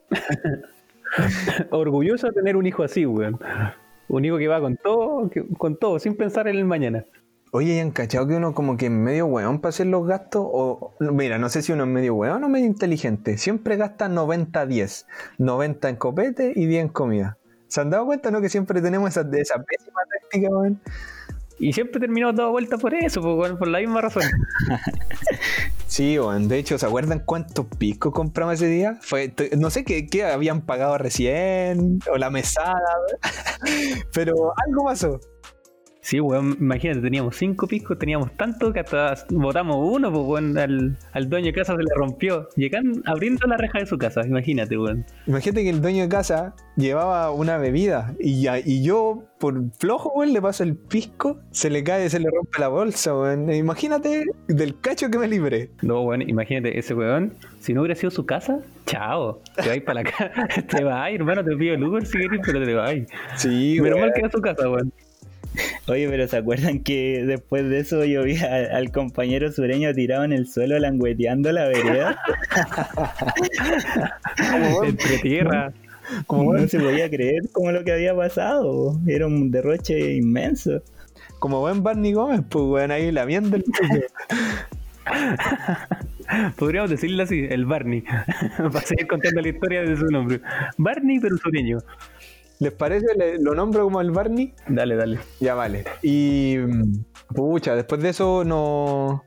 Orgullosa 1.71 2.27
de 2.27 2.33
tener 2.33 2.55
un 2.55 2.65
hijo 2.65 2.83
así, 2.83 3.05
weón. 3.05 3.39
Un 4.09 4.25
hijo 4.25 4.37
que 4.37 4.47
va 4.47 4.59
con 4.59 4.75
todo, 4.77 5.29
con 5.57 5.77
todo, 5.77 5.99
sin 5.99 6.15
pensar 6.15 6.47
en 6.47 6.57
el 6.57 6.65
mañana. 6.65 7.05
Oye, 7.51 7.75
¿y 7.75 7.79
han 7.79 7.89
cachado 7.89 8.27
que 8.27 8.35
uno 8.35 8.53
como 8.53 8.77
que 8.77 8.85
es 8.85 8.91
medio 8.91 9.25
weón 9.25 9.59
para 9.59 9.69
hacer 9.69 9.87
los 9.87 10.05
gastos? 10.05 10.43
O, 10.45 10.93
mira, 10.99 11.39
no 11.39 11.49
sé 11.49 11.63
si 11.63 11.71
uno 11.71 11.85
es 11.85 11.89
medio 11.89 12.13
weón 12.13 12.43
o 12.43 12.49
medio 12.49 12.67
inteligente. 12.67 13.39
Siempre 13.39 13.75
gasta 13.75 14.07
90-10. 14.07 15.07
90 15.39 15.89
en 15.89 15.95
copete 15.95 16.53
y 16.55 16.67
10 16.67 16.81
en 16.83 16.89
comida. 16.89 17.38
¿Se 17.69 17.81
han 17.81 17.89
dado 17.89 18.05
cuenta, 18.05 18.31
no? 18.31 18.41
Que 18.41 18.49
siempre 18.49 18.81
tenemos 18.81 19.09
esa, 19.09 19.21
esa 19.21 19.63
pésima 19.63 20.01
táctica, 20.11 20.49
weón. 20.49 20.81
Y 21.59 21.73
siempre 21.73 21.99
terminamos 21.99 22.35
dando 22.35 22.51
vueltas 22.51 22.79
por 22.79 22.93
eso, 22.93 23.21
por, 23.21 23.57
por 23.57 23.67
la 23.67 23.79
misma 23.79 24.01
razón. 24.01 24.23
sí, 25.87 26.17
weón. 26.17 26.47
De 26.47 26.57
hecho, 26.57 26.77
¿se 26.77 26.85
acuerdan 26.85 27.19
cuántos 27.25 27.65
picos 27.77 28.13
compramos 28.13 28.55
ese 28.55 28.67
día? 28.67 28.97
Fue, 29.01 29.33
no 29.57 29.69
sé 29.69 29.83
qué, 29.83 30.07
qué 30.07 30.23
habían 30.23 30.61
pagado 30.61 30.97
recién, 30.97 31.99
o 32.11 32.17
la 32.17 32.29
mesada, 32.29 32.79
pero 34.13 34.53
algo 34.65 34.85
pasó. 34.85 35.19
Sí, 36.09 36.19
weón, 36.19 36.57
imagínate, 36.59 37.01
teníamos 37.01 37.35
cinco 37.35 37.67
piscos, 37.67 37.99
teníamos 37.99 38.35
tanto 38.35 38.73
que 38.73 38.79
hasta 38.79 39.13
botamos 39.29 39.77
uno, 39.79 40.11
pues, 40.11 40.25
weón, 40.25 40.57
al, 40.57 41.29
dueño 41.29 41.45
de 41.45 41.53
casa 41.53 41.75
se 41.75 41.83
le 41.83 41.93
rompió. 41.95 42.49
Llegan 42.55 43.03
abriendo 43.05 43.45
la 43.45 43.57
reja 43.57 43.77
de 43.77 43.85
su 43.85 43.95
casa, 43.99 44.25
imagínate, 44.25 44.75
weón. 44.75 45.05
Imagínate 45.27 45.61
que 45.61 45.69
el 45.69 45.83
dueño 45.83 46.01
de 46.01 46.09
casa 46.09 46.55
llevaba 46.75 47.29
una 47.29 47.59
bebida 47.59 48.15
y, 48.19 48.41
ya, 48.41 48.57
y 48.57 48.83
yo, 48.83 49.25
por 49.39 49.71
flojo, 49.77 50.11
weón, 50.15 50.33
le 50.33 50.41
paso 50.41 50.63
el 50.63 50.75
pisco, 50.75 51.41
se 51.51 51.69
le 51.69 51.83
cae, 51.83 52.09
se 52.09 52.19
le 52.19 52.31
rompe 52.31 52.57
la 52.57 52.69
bolsa, 52.69 53.15
weón. 53.15 53.53
Imagínate 53.53 54.25
del 54.47 54.79
cacho 54.79 55.11
que 55.11 55.19
me 55.19 55.27
libré. 55.27 55.69
No, 55.83 56.01
weón, 56.01 56.27
imagínate, 56.27 56.79
ese 56.79 56.95
weón, 56.95 57.35
si 57.59 57.75
no 57.75 57.81
hubiera 57.81 57.93
sido 57.93 58.09
su 58.09 58.25
casa, 58.25 58.61
chao, 58.87 59.43
te 59.61 59.69
vas 59.69 59.79
para 59.81 60.01
la 60.01 60.03
casa, 60.09 60.31
te 60.67 60.83
vas, 60.83 61.11
hermano, 61.13 61.43
te 61.43 61.55
pido 61.55 61.75
el 61.75 61.83
Uber 61.83 62.03
si 62.03 62.17
querés, 62.17 62.39
pero 62.43 62.65
te 62.65 62.73
vas. 62.73 62.95
Sí, 63.35 63.77
Menos 63.79 63.99
mal 63.99 64.11
que 64.11 64.21
era 64.21 64.31
su 64.31 64.41
casa, 64.41 64.67
weón. 64.67 64.91
Oye, 65.87 66.07
pero 66.07 66.27
¿se 66.27 66.37
acuerdan 66.37 66.79
que 66.79 67.23
después 67.25 67.67
de 67.69 67.79
eso 67.79 68.05
yo 68.05 68.23
vi 68.23 68.37
al, 68.37 68.91
compañero 68.91 69.51
sureño 69.51 69.93
tirado 69.93 70.23
en 70.23 70.33
el 70.33 70.47
suelo 70.47 70.77
langueteando 70.79 71.51
la 71.51 71.67
vereda? 71.67 72.19
Entre 74.83 75.17
tierra. 75.19 75.73
Como 76.27 76.53
no 76.53 76.67
se 76.67 76.79
podía 76.79 77.09
creer 77.09 77.49
como 77.51 77.71
lo 77.71 77.83
que 77.83 77.91
había 77.91 78.15
pasado. 78.15 78.99
Era 79.07 79.27
un 79.27 79.51
derroche 79.51 80.15
inmenso. 80.15 80.81
Como 81.39 81.59
buen 81.61 81.83
Barney 81.83 82.13
Gómez, 82.13 82.41
pues 82.49 82.65
weón, 82.65 82.91
ahí 82.91 83.11
la 83.11 83.25
viendo 83.25 83.55
el 83.55 83.63
Podríamos 86.57 86.89
decirle 86.89 87.23
así, 87.23 87.47
el 87.49 87.65
Barney. 87.65 88.03
Para 88.57 88.81
seguir 88.81 89.07
contando 89.07 89.41
la 89.41 89.49
historia 89.49 89.81
de 89.81 89.97
su 89.97 90.05
nombre. 90.05 90.41
Barney, 90.77 91.19
pero 91.19 91.37
sureño. 91.37 91.79
¿Les 92.59 92.73
parece? 92.73 93.07
¿Lo 93.39 93.55
nombro 93.55 93.85
como 93.85 94.01
el 94.01 94.11
Barney? 94.11 94.53
Dale, 94.67 94.95
dale. 94.95 95.19
Ya 95.39 95.55
vale. 95.55 95.85
Y. 96.01 96.57
Pucha, 97.33 97.75
después 97.75 98.01
de 98.01 98.09
eso 98.09 98.43
no. 98.43 99.23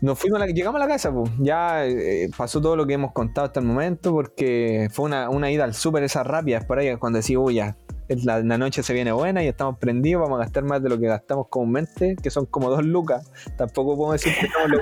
Nos 0.00 0.18
fuimos 0.18 0.40
a 0.40 0.46
la, 0.46 0.52
llegamos 0.52 0.80
a 0.80 0.84
la 0.84 0.88
casa, 0.88 1.12
pues. 1.12 1.30
Ya 1.38 1.84
eh, 1.86 2.30
pasó 2.36 2.60
todo 2.60 2.76
lo 2.76 2.86
que 2.86 2.94
hemos 2.94 3.12
contado 3.12 3.46
hasta 3.46 3.60
el 3.60 3.66
momento, 3.66 4.12
porque 4.12 4.88
fue 4.92 5.06
una, 5.06 5.50
ida 5.50 5.64
al 5.64 5.74
súper 5.74 6.04
esa 6.04 6.22
rápida, 6.22 6.58
es 6.58 6.64
por 6.64 6.78
ahí 6.78 6.96
cuando 6.96 7.18
decimos, 7.18 7.46
uy, 7.46 7.54
ya, 7.54 7.76
la, 8.08 8.42
noche 8.42 8.82
se 8.82 8.94
viene 8.94 9.12
buena 9.12 9.42
y 9.42 9.48
estamos 9.48 9.78
prendidos, 9.78 10.22
vamos 10.22 10.38
a 10.38 10.42
gastar 10.42 10.64
más 10.64 10.82
de 10.82 10.88
lo 10.88 10.98
que 10.98 11.06
gastamos 11.06 11.46
comúnmente, 11.48 12.16
que 12.20 12.30
son 12.30 12.46
como 12.46 12.70
dos 12.70 12.84
lucas. 12.84 13.30
Tampoco 13.56 13.96
podemos 13.96 14.20
decir 14.20 14.32
que 14.40 14.48
somos 14.48 14.70
los 14.70 14.80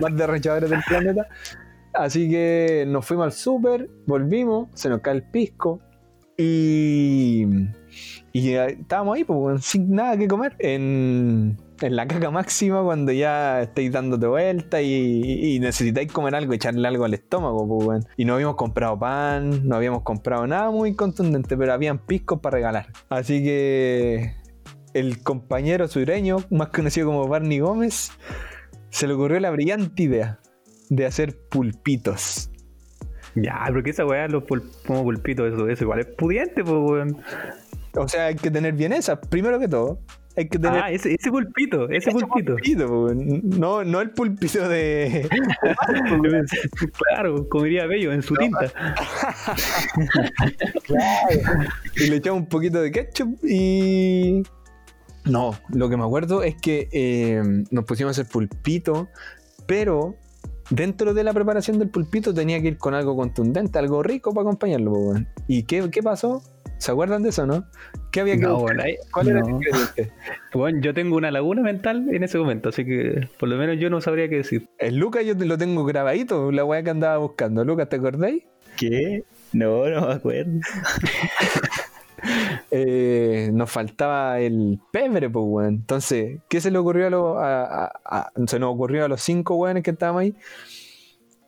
más 0.00 0.16
derrochadores 0.16 0.70
del 0.70 0.82
planeta. 0.86 1.26
Así 1.92 2.28
que 2.28 2.84
nos 2.88 3.06
fuimos 3.06 3.24
al 3.24 3.32
súper, 3.32 3.88
volvimos, 4.06 4.68
se 4.74 4.88
nos 4.88 5.00
cae 5.00 5.14
el 5.14 5.22
pisco, 5.22 5.80
y, 6.36 7.46
y 8.32 8.54
estábamos 8.54 9.16
ahí, 9.16 9.24
pues, 9.24 9.64
sin 9.64 9.90
nada 9.92 10.16
que 10.16 10.26
comer, 10.26 10.56
en, 10.58 11.56
la 11.80 12.06
caca 12.06 12.30
máxima 12.30 12.82
cuando 12.82 13.12
ya 13.12 13.62
estáis 13.62 13.92
dándote 13.92 14.26
vuelta 14.26 14.82
y, 14.82 15.58
necesitáis 15.60 16.10
comer 16.10 16.34
algo, 16.34 16.52
echarle 16.52 16.86
algo 16.88 17.04
al 17.04 17.14
estómago, 17.14 17.66
pues, 17.68 18.04
Y 18.16 18.24
no 18.24 18.34
habíamos 18.34 18.56
comprado 18.56 18.98
pan, 18.98 19.66
no 19.68 19.76
habíamos 19.76 20.02
comprado 20.02 20.46
nada 20.46 20.70
muy 20.70 20.94
contundente, 20.94 21.56
pero 21.56 21.72
habían 21.72 21.98
piscos 21.98 22.40
para 22.40 22.56
regalar. 22.56 22.88
Así 23.08 23.42
que 23.42 24.34
el 24.94 25.22
compañero 25.22 25.88
sureño, 25.88 26.38
más 26.50 26.68
conocido 26.68 27.06
como 27.06 27.28
Barney 27.28 27.60
Gómez, 27.60 28.10
se 28.90 29.06
le 29.06 29.14
ocurrió 29.14 29.40
la 29.40 29.50
brillante 29.50 30.04
idea 30.04 30.40
de 30.88 31.06
hacer 31.06 31.36
pulpitos. 31.48 32.50
Ya, 33.34 33.64
porque 33.72 33.90
esa 33.90 34.06
weá, 34.06 34.28
los 34.28 34.44
como 34.86 35.02
pulpitos, 35.02 35.52
eso, 35.52 35.68
eso 35.68 35.84
igual 35.84 36.00
es 36.00 36.06
pudiente, 36.06 36.62
pues, 36.62 36.76
weón. 36.76 37.18
O 37.96 38.08
sea, 38.08 38.26
hay 38.26 38.36
que 38.36 38.50
tener 38.50 38.74
bien 38.74 38.92
esa, 38.92 39.20
primero 39.20 39.58
que 39.58 39.68
todo. 39.68 40.00
Hay 40.36 40.48
que 40.48 40.58
tener... 40.58 40.82
Ah, 40.82 40.90
ese, 40.90 41.14
ese 41.14 41.30
pulpito, 41.30 41.88
ese, 41.90 42.10
pulpito. 42.10 42.56
no, 43.44 43.84
no 43.84 44.00
el 44.00 44.10
pulpito 44.10 44.68
de. 44.68 45.28
claro, 47.08 47.48
como 47.48 47.64
diría 47.64 47.86
Bello, 47.86 48.12
en 48.12 48.20
su 48.20 48.34
tinta. 48.34 48.68
claro. 50.82 51.70
Y 51.96 52.06
le 52.08 52.16
echamos 52.16 52.40
un 52.40 52.48
poquito 52.48 52.82
de 52.82 52.90
ketchup 52.90 53.44
y. 53.44 54.42
No, 55.24 55.56
lo 55.68 55.88
que 55.88 55.96
me 55.96 56.02
acuerdo 56.02 56.42
es 56.42 56.56
que 56.56 56.88
eh, 56.90 57.40
nos 57.70 57.84
pusimos 57.84 58.18
el 58.18 58.26
pulpito, 58.26 59.08
pero 59.66 60.16
dentro 60.70 61.14
de 61.14 61.24
la 61.24 61.32
preparación 61.32 61.78
del 61.78 61.88
pulpito 61.88 62.32
tenía 62.32 62.60
que 62.60 62.68
ir 62.68 62.78
con 62.78 62.94
algo 62.94 63.16
contundente, 63.16 63.78
algo 63.78 64.02
rico 64.02 64.32
para 64.32 64.42
acompañarlo. 64.42 65.14
¿Y 65.46 65.64
qué, 65.64 65.88
qué, 65.90 66.02
pasó? 66.02 66.42
¿Se 66.78 66.90
acuerdan 66.90 67.22
de 67.22 67.30
eso, 67.30 67.46
no? 67.46 67.64
¿Qué 68.10 68.20
había 68.20 68.36
que 68.36 68.42
no, 68.42 68.58
bueno, 68.58 68.82
¿Cuál 69.12 69.28
era 69.28 69.40
el 69.40 69.50
ingrediente? 69.50 70.12
Bueno, 70.52 70.80
yo 70.80 70.94
tengo 70.94 71.16
una 71.16 71.32
laguna 71.32 71.62
mental 71.62 72.06
en 72.12 72.22
ese 72.22 72.38
momento, 72.38 72.68
así 72.68 72.84
que 72.84 73.28
por 73.40 73.48
lo 73.48 73.56
menos 73.56 73.76
yo 73.80 73.90
no 73.90 74.00
sabría 74.00 74.28
qué 74.28 74.36
decir. 74.36 74.68
El 74.78 74.96
Lucas 74.96 75.24
yo 75.26 75.36
te 75.36 75.46
lo 75.46 75.58
tengo 75.58 75.84
grabadito, 75.84 76.52
la 76.52 76.64
weá 76.64 76.82
que 76.84 76.90
andaba 76.90 77.16
buscando. 77.18 77.64
Lucas, 77.64 77.88
¿te 77.88 77.96
acordáis? 77.96 78.44
¿Qué? 78.76 79.24
No, 79.52 79.88
no 79.88 80.06
me 80.06 80.12
acuerdo. 80.14 80.60
Eh, 82.76 83.50
nos 83.52 83.70
faltaba 83.70 84.40
el 84.40 84.80
pebre, 84.90 85.30
pues, 85.30 85.44
weón. 85.46 85.74
Entonces, 85.74 86.40
¿qué 86.48 86.60
se 86.60 86.72
le 86.72 86.78
ocurrió 86.78 87.06
a 87.06 87.10
los. 87.10 88.50
se 88.50 88.58
nos 88.58 88.74
ocurrió 88.74 89.04
a 89.04 89.08
los 89.08 89.20
cinco 89.20 89.54
weones 89.54 89.84
que 89.84 89.92
estábamos 89.92 90.22
ahí? 90.22 90.34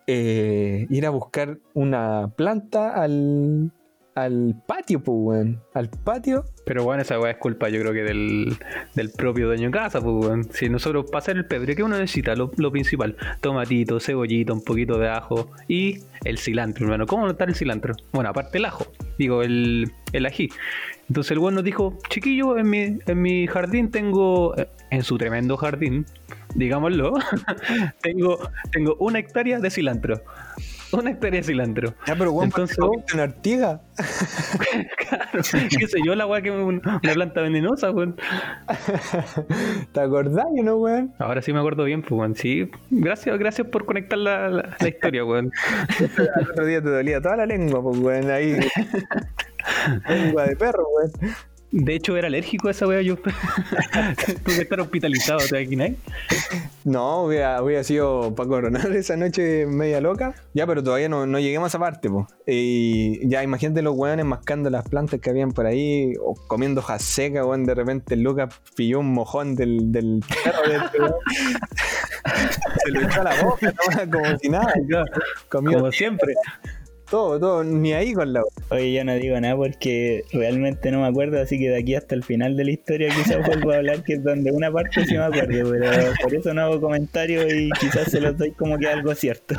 Eh, 0.06 0.87
ir 0.88 1.04
a 1.04 1.11
buscar 1.11 1.59
una 1.75 2.30
planta 2.37 2.95
al, 2.95 3.73
al 4.14 4.62
patio, 4.68 5.02
pues, 5.02 5.16
weón. 5.21 5.61
Al 5.75 5.90
patio. 5.90 6.45
Pero 6.64 6.85
bueno, 6.85 7.02
esa 7.02 7.18
weá 7.18 7.33
es 7.33 7.38
culpa, 7.38 7.71
yo 7.71 7.80
creo 7.80 7.92
que 7.92 8.04
del, 8.04 8.56
del 8.95 9.11
propio 9.11 9.49
dueño 9.49 9.66
de 9.66 9.73
casa, 9.73 10.00
pues 10.00 10.26
weón. 10.26 10.45
Si 10.52 10.68
nosotros 10.68 11.06
para 11.06 11.18
hacer 11.18 11.37
el 11.38 11.47
pebre, 11.47 11.75
¿qué 11.75 11.83
uno 11.83 11.99
necesita? 11.99 12.37
Lo, 12.37 12.52
lo 12.56 12.71
principal, 12.71 13.16
tomatito, 13.40 13.99
cebollito, 13.99 14.54
un 14.54 14.62
poquito 14.62 14.97
de 14.97 15.09
ajo 15.09 15.50
y 15.66 16.04
el 16.23 16.38
cilantro, 16.38 16.85
hermano. 16.85 17.04
¿Cómo 17.06 17.26
notar 17.26 17.49
el 17.49 17.56
cilantro? 17.56 17.97
Bueno, 18.12 18.30
aparte 18.30 18.59
el 18.59 18.64
ajo, 18.66 18.87
digo, 19.18 19.42
el, 19.42 19.92
el 20.12 20.26
ají. 20.26 20.49
Entonces 21.08 21.32
el 21.32 21.40
nos 21.40 21.64
dijo, 21.64 21.99
chiquillo, 22.08 22.58
en 22.58 22.68
mi, 22.68 22.99
en 23.06 23.23
mi 23.23 23.46
jardín 23.46 23.90
tengo, 23.90 24.54
en 24.90 25.02
su 25.02 25.18
tremendo 25.18 25.56
jardín, 25.56 26.04
digámoslo, 26.54 27.14
tengo, 28.02 28.38
tengo 28.73 28.96
una 28.99 29.18
hectárea 29.18 29.61
de 29.61 29.70
cilantro. 29.70 30.20
Una 30.93 31.11
hectárea 31.11 31.40
de 31.40 31.47
cilantro. 31.47 31.95
Ya, 32.07 32.14
pero 32.16 32.33
weón, 32.33 32.47
Entonces- 32.47 32.78
una 33.12 33.23
ortiga. 33.25 33.81
claro, 35.09 35.40
qué 35.78 35.87
sé 35.88 35.99
yo, 36.05 36.14
la 36.14 36.26
weá 36.26 36.40
que 36.43 36.49
es 36.50 36.55
un- 36.55 36.81
una 36.85 37.00
planta 37.00 37.40
venenosa, 37.40 37.90
weón. 37.90 38.16
¿Te 39.93 40.00
acordás, 40.00 40.47
no, 40.62 40.76
weón? 40.76 41.12
Ahora 41.19 41.43
sí 41.43 41.52
me 41.52 41.59
acuerdo 41.59 41.85
bien, 41.85 42.02
pues, 42.02 42.12
weón. 42.12 42.35
Sí, 42.37 42.71
gracias, 42.90 43.38
gracias 43.38 43.66
por 43.69 43.85
conectar 43.85 44.19
la, 44.19 44.49
la- 44.49 44.76
la 44.78 44.88
historia, 44.88 45.25
weón. 45.25 45.50
El 46.38 46.50
otro 46.50 46.66
día 46.66 46.83
te 46.83 46.90
dolía 46.90 47.21
toda 47.21 47.37
la 47.37 47.47
lengua, 47.47 47.83
pues, 47.83 47.99
weón, 47.99 48.31
ahí. 48.31 48.57
lengua 50.09 50.45
de 50.47 50.57
perro, 50.57 50.85
weón. 50.97 51.11
De 51.78 51.95
hecho, 51.95 52.16
era 52.16 52.28
alérgico 52.28 52.68
a 52.68 52.71
esa 52.71 52.87
weá 52.87 53.02
yo. 53.02 53.16
Tuve 54.45 54.54
que 54.56 54.62
estar 54.62 54.80
hospitalizado, 54.80 55.40
¿te 55.40 55.61
imaginas? 55.61 55.90
No, 56.85 57.25
hubiera, 57.25 57.62
hubiera 57.62 57.85
sido 57.85 58.35
para 58.35 58.49
coronar 58.49 58.90
esa 58.97 59.14
noche 59.14 59.66
media 59.66 60.00
loca. 60.00 60.35
Ya, 60.54 60.66
pero 60.66 60.83
todavía 60.83 61.11
no, 61.11 61.26
no 61.26 61.38
lleguemos 61.38 61.66
a 61.66 61.68
esa 61.68 61.78
parte, 61.78 62.09
pues. 62.09 62.25
Y 62.47 63.28
ya, 63.28 63.42
imagínate 63.42 63.83
los 63.83 63.95
weones 63.95 64.25
mascando 64.25 64.71
las 64.71 64.88
plantas 64.88 65.21
que 65.21 65.28
habían 65.28 65.52
por 65.52 65.66
ahí, 65.66 66.14
o 66.18 66.35
comiendo 66.47 66.80
hojas 66.80 67.02
secas, 67.02 67.45
weón. 67.45 67.64
De 67.66 67.75
repente 67.75 68.16
Lucas 68.16 68.59
pilló 68.75 69.00
un 69.00 69.12
mojón 69.12 69.54
del, 69.54 69.92
del 69.92 70.25
perro 70.45 70.66
de 70.66 70.76
este 70.76 70.99
weón. 70.99 71.14
Se 72.85 72.90
lo 72.90 73.02
echó 73.02 73.21
a 73.21 73.25
la 73.25 73.42
boca, 73.42 73.75
¿no? 74.06 74.11
como 74.11 74.38
si 74.38 74.49
nada. 74.49 74.73
Comió 75.50 75.78
Como 75.78 75.92
siempre. 75.92 76.33
Todo, 77.10 77.38
todo, 77.38 77.64
ni 77.64 77.92
ahí 77.92 78.12
con 78.12 78.32
la 78.32 78.42
Oye, 78.70 78.92
yo 78.92 79.04
no 79.04 79.14
digo 79.14 79.40
nada 79.40 79.54
porque 79.56 80.25
realmente 80.32 80.90
no 80.90 81.02
me 81.02 81.06
acuerdo, 81.06 81.40
así 81.40 81.58
que 81.58 81.68
de 81.70 81.78
aquí 81.78 81.94
hasta 81.94 82.14
el 82.14 82.25
final 82.25 82.56
de 82.56 82.64
la 82.64 82.70
historia 82.72 83.08
quizás 83.14 83.46
vuelvo 83.46 83.70
a 83.72 83.76
hablar, 83.76 84.02
que 84.02 84.14
es 84.14 84.25
donde 84.25 84.50
una 84.50 84.70
parte 84.72 85.04
sí 85.06 85.14
me 85.14 85.22
acuerdo, 85.25 85.70
pero 85.70 85.90
por 86.22 86.34
eso 86.34 86.52
no 86.52 86.62
hago 86.62 86.80
comentarios 86.80 87.52
y 87.52 87.70
quizás 87.80 88.10
se 88.10 88.20
los 88.20 88.36
doy 88.36 88.50
como 88.52 88.76
que 88.78 88.88
algo 88.88 89.14
cierto. 89.14 89.54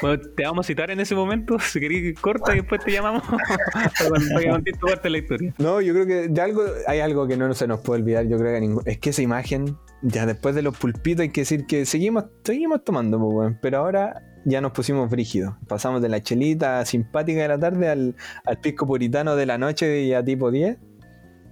Bueno, 0.00 0.22
te 0.36 0.44
vamos 0.44 0.66
a 0.66 0.68
citar 0.68 0.90
en 0.90 1.00
ese 1.00 1.14
momento. 1.14 1.58
Si 1.58 1.78
querés, 1.80 2.18
corta 2.20 2.52
y 2.54 2.60
después 2.60 2.82
te 2.84 2.90
llamamos 2.92 3.22
para 4.32 4.40
que 4.40 4.48
contes 4.48 4.78
tu 4.78 4.86
parte 4.86 5.02
de 5.04 5.10
la 5.10 5.18
historia. 5.18 5.54
No, 5.58 5.80
yo 5.80 5.92
creo 5.92 6.06
que 6.06 6.28
de 6.28 6.40
algo, 6.40 6.62
hay 6.86 7.00
algo 7.00 7.26
que 7.28 7.36
no 7.36 7.52
se 7.54 7.66
nos 7.66 7.80
puede 7.80 8.00
olvidar. 8.02 8.26
Yo 8.26 8.38
creo 8.38 8.54
que 8.54 8.60
ningún- 8.60 8.82
es 8.86 8.98
que 8.98 9.10
esa 9.10 9.22
imagen, 9.22 9.76
ya 10.02 10.26
después 10.26 10.54
de 10.54 10.62
los 10.62 10.76
pulpitos, 10.76 11.20
hay 11.22 11.28
que 11.30 11.42
decir 11.42 11.66
que 11.66 11.84
seguimos, 11.86 12.24
seguimos 12.44 12.82
tomando, 12.84 13.18
pues, 13.18 13.54
pero 13.60 13.78
ahora 13.78 14.22
ya 14.44 14.60
nos 14.60 14.72
pusimos 14.72 15.08
frígidos. 15.10 15.54
Pasamos 15.68 16.02
de 16.02 16.08
la 16.08 16.22
chelita 16.22 16.84
simpática 16.84 17.42
de 17.42 17.48
la 17.48 17.58
tarde 17.58 17.88
al, 17.88 18.14
al 18.44 18.58
pisco 18.58 18.86
puritano 18.86 19.36
de 19.36 19.46
la 19.46 19.58
noche, 19.58 20.06
ya 20.06 20.22
tipo 20.24 20.50
10. 20.50 20.78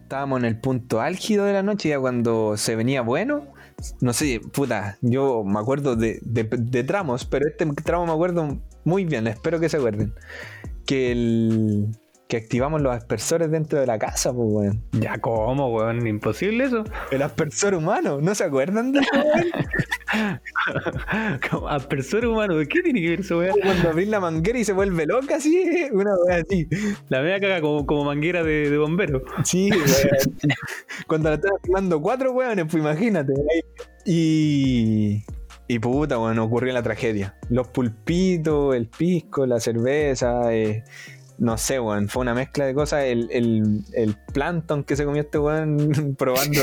Estábamos 0.03 0.41
en 0.41 0.45
el 0.47 0.59
punto 0.61 1.01
álgido 1.01 1.45
de 1.45 1.53
la 1.53 1.63
noche, 1.63 1.91
ya 1.91 2.01
cuando 2.01 2.57
se 2.57 2.75
venía 2.75 3.03
bueno. 3.03 3.47
No 4.01 4.13
sé, 4.13 4.41
puta, 4.53 4.99
yo 5.01 5.45
me 5.45 5.59
acuerdo 5.61 5.95
de, 5.97 6.19
de- 6.23 6.45
de 6.51 6.85
tramos, 6.85 7.25
pero 7.25 7.47
este 7.49 7.65
tramo 7.85 8.07
me 8.07 8.13
acuerdo 8.13 8.59
muy 8.85 9.05
bien, 9.05 9.27
espero 9.29 9.61
que 9.61 9.69
se 9.69 9.77
acuerden. 9.77 10.13
Que 10.85 11.13
el. 11.13 11.87
Que 12.29 12.37
activamos 12.37 12.81
los 12.81 12.95
aspersores 12.95 13.51
dentro 13.51 13.81
de 13.81 13.87
la 13.87 13.99
casa, 13.99 14.33
pues, 14.33 14.49
weón. 14.51 14.85
Ya, 14.93 15.19
¿cómo, 15.19 15.69
weón? 15.75 16.07
Imposible 16.07 16.65
eso. 16.65 16.85
El 17.11 17.23
aspersor 17.23 17.75
humano, 17.75 18.21
¿no 18.21 18.35
se 18.37 18.45
acuerdan 18.45 18.93
de 18.93 19.01
eso, 19.01 19.11
weón? 19.15 19.47
Como 21.51 21.69
aspersor 21.69 22.27
humano, 22.27 22.55
¿qué 22.69 22.83
tiene 22.83 23.01
que 23.01 23.11
ver 23.11 23.21
eso, 23.21 23.39
weón? 23.39 23.57
Cuando 23.63 23.91
abrís 23.91 24.09
la 24.09 24.21
manguera 24.21 24.59
y 24.59 24.65
se 24.65 24.73
vuelve 24.73 25.07
loca, 25.07 25.37
así, 25.37 25.89
una 25.93 26.13
weá 26.27 26.39
así. 26.39 26.69
La 27.09 27.21
media 27.23 27.41
caga 27.41 27.61
como, 27.61 27.87
como 27.87 28.05
manguera 28.05 28.43
de, 28.43 28.71
de 28.71 28.79
bombero. 28.79 29.23
Sí. 29.45 29.71
Cuando 31.07 31.31
la 31.31 31.37
están 31.37 31.53
filmando 31.63 32.01
cuatro 32.01 32.33
weones, 32.33 32.67
pues 32.71 32.83
imagínate. 32.83 33.33
Y. 34.05 35.23
Y 35.69 35.79
puta, 35.79 36.19
weón, 36.19 36.39
ocurrió 36.41 36.73
la 36.73 36.83
tragedia. 36.83 37.37
Los 37.49 37.69
pulpitos, 37.69 38.75
el 38.75 38.89
pisco, 38.89 39.47
la 39.47 39.61
cerveza, 39.61 40.53
eh, 40.53 40.83
no 41.41 41.57
sé, 41.57 41.81
weón, 41.81 42.09
fue 42.09 42.21
una 42.21 42.35
mezcla 42.35 42.67
de 42.67 42.75
cosas. 42.75 43.05
El, 43.05 43.29
el, 43.33 43.83
el 43.95 44.15
plankton 44.33 44.85
que 44.85 44.95
se 44.95 45.07
comió 45.07 45.23
este 45.23 45.39
weón 45.39 46.15
probando, 46.19 46.61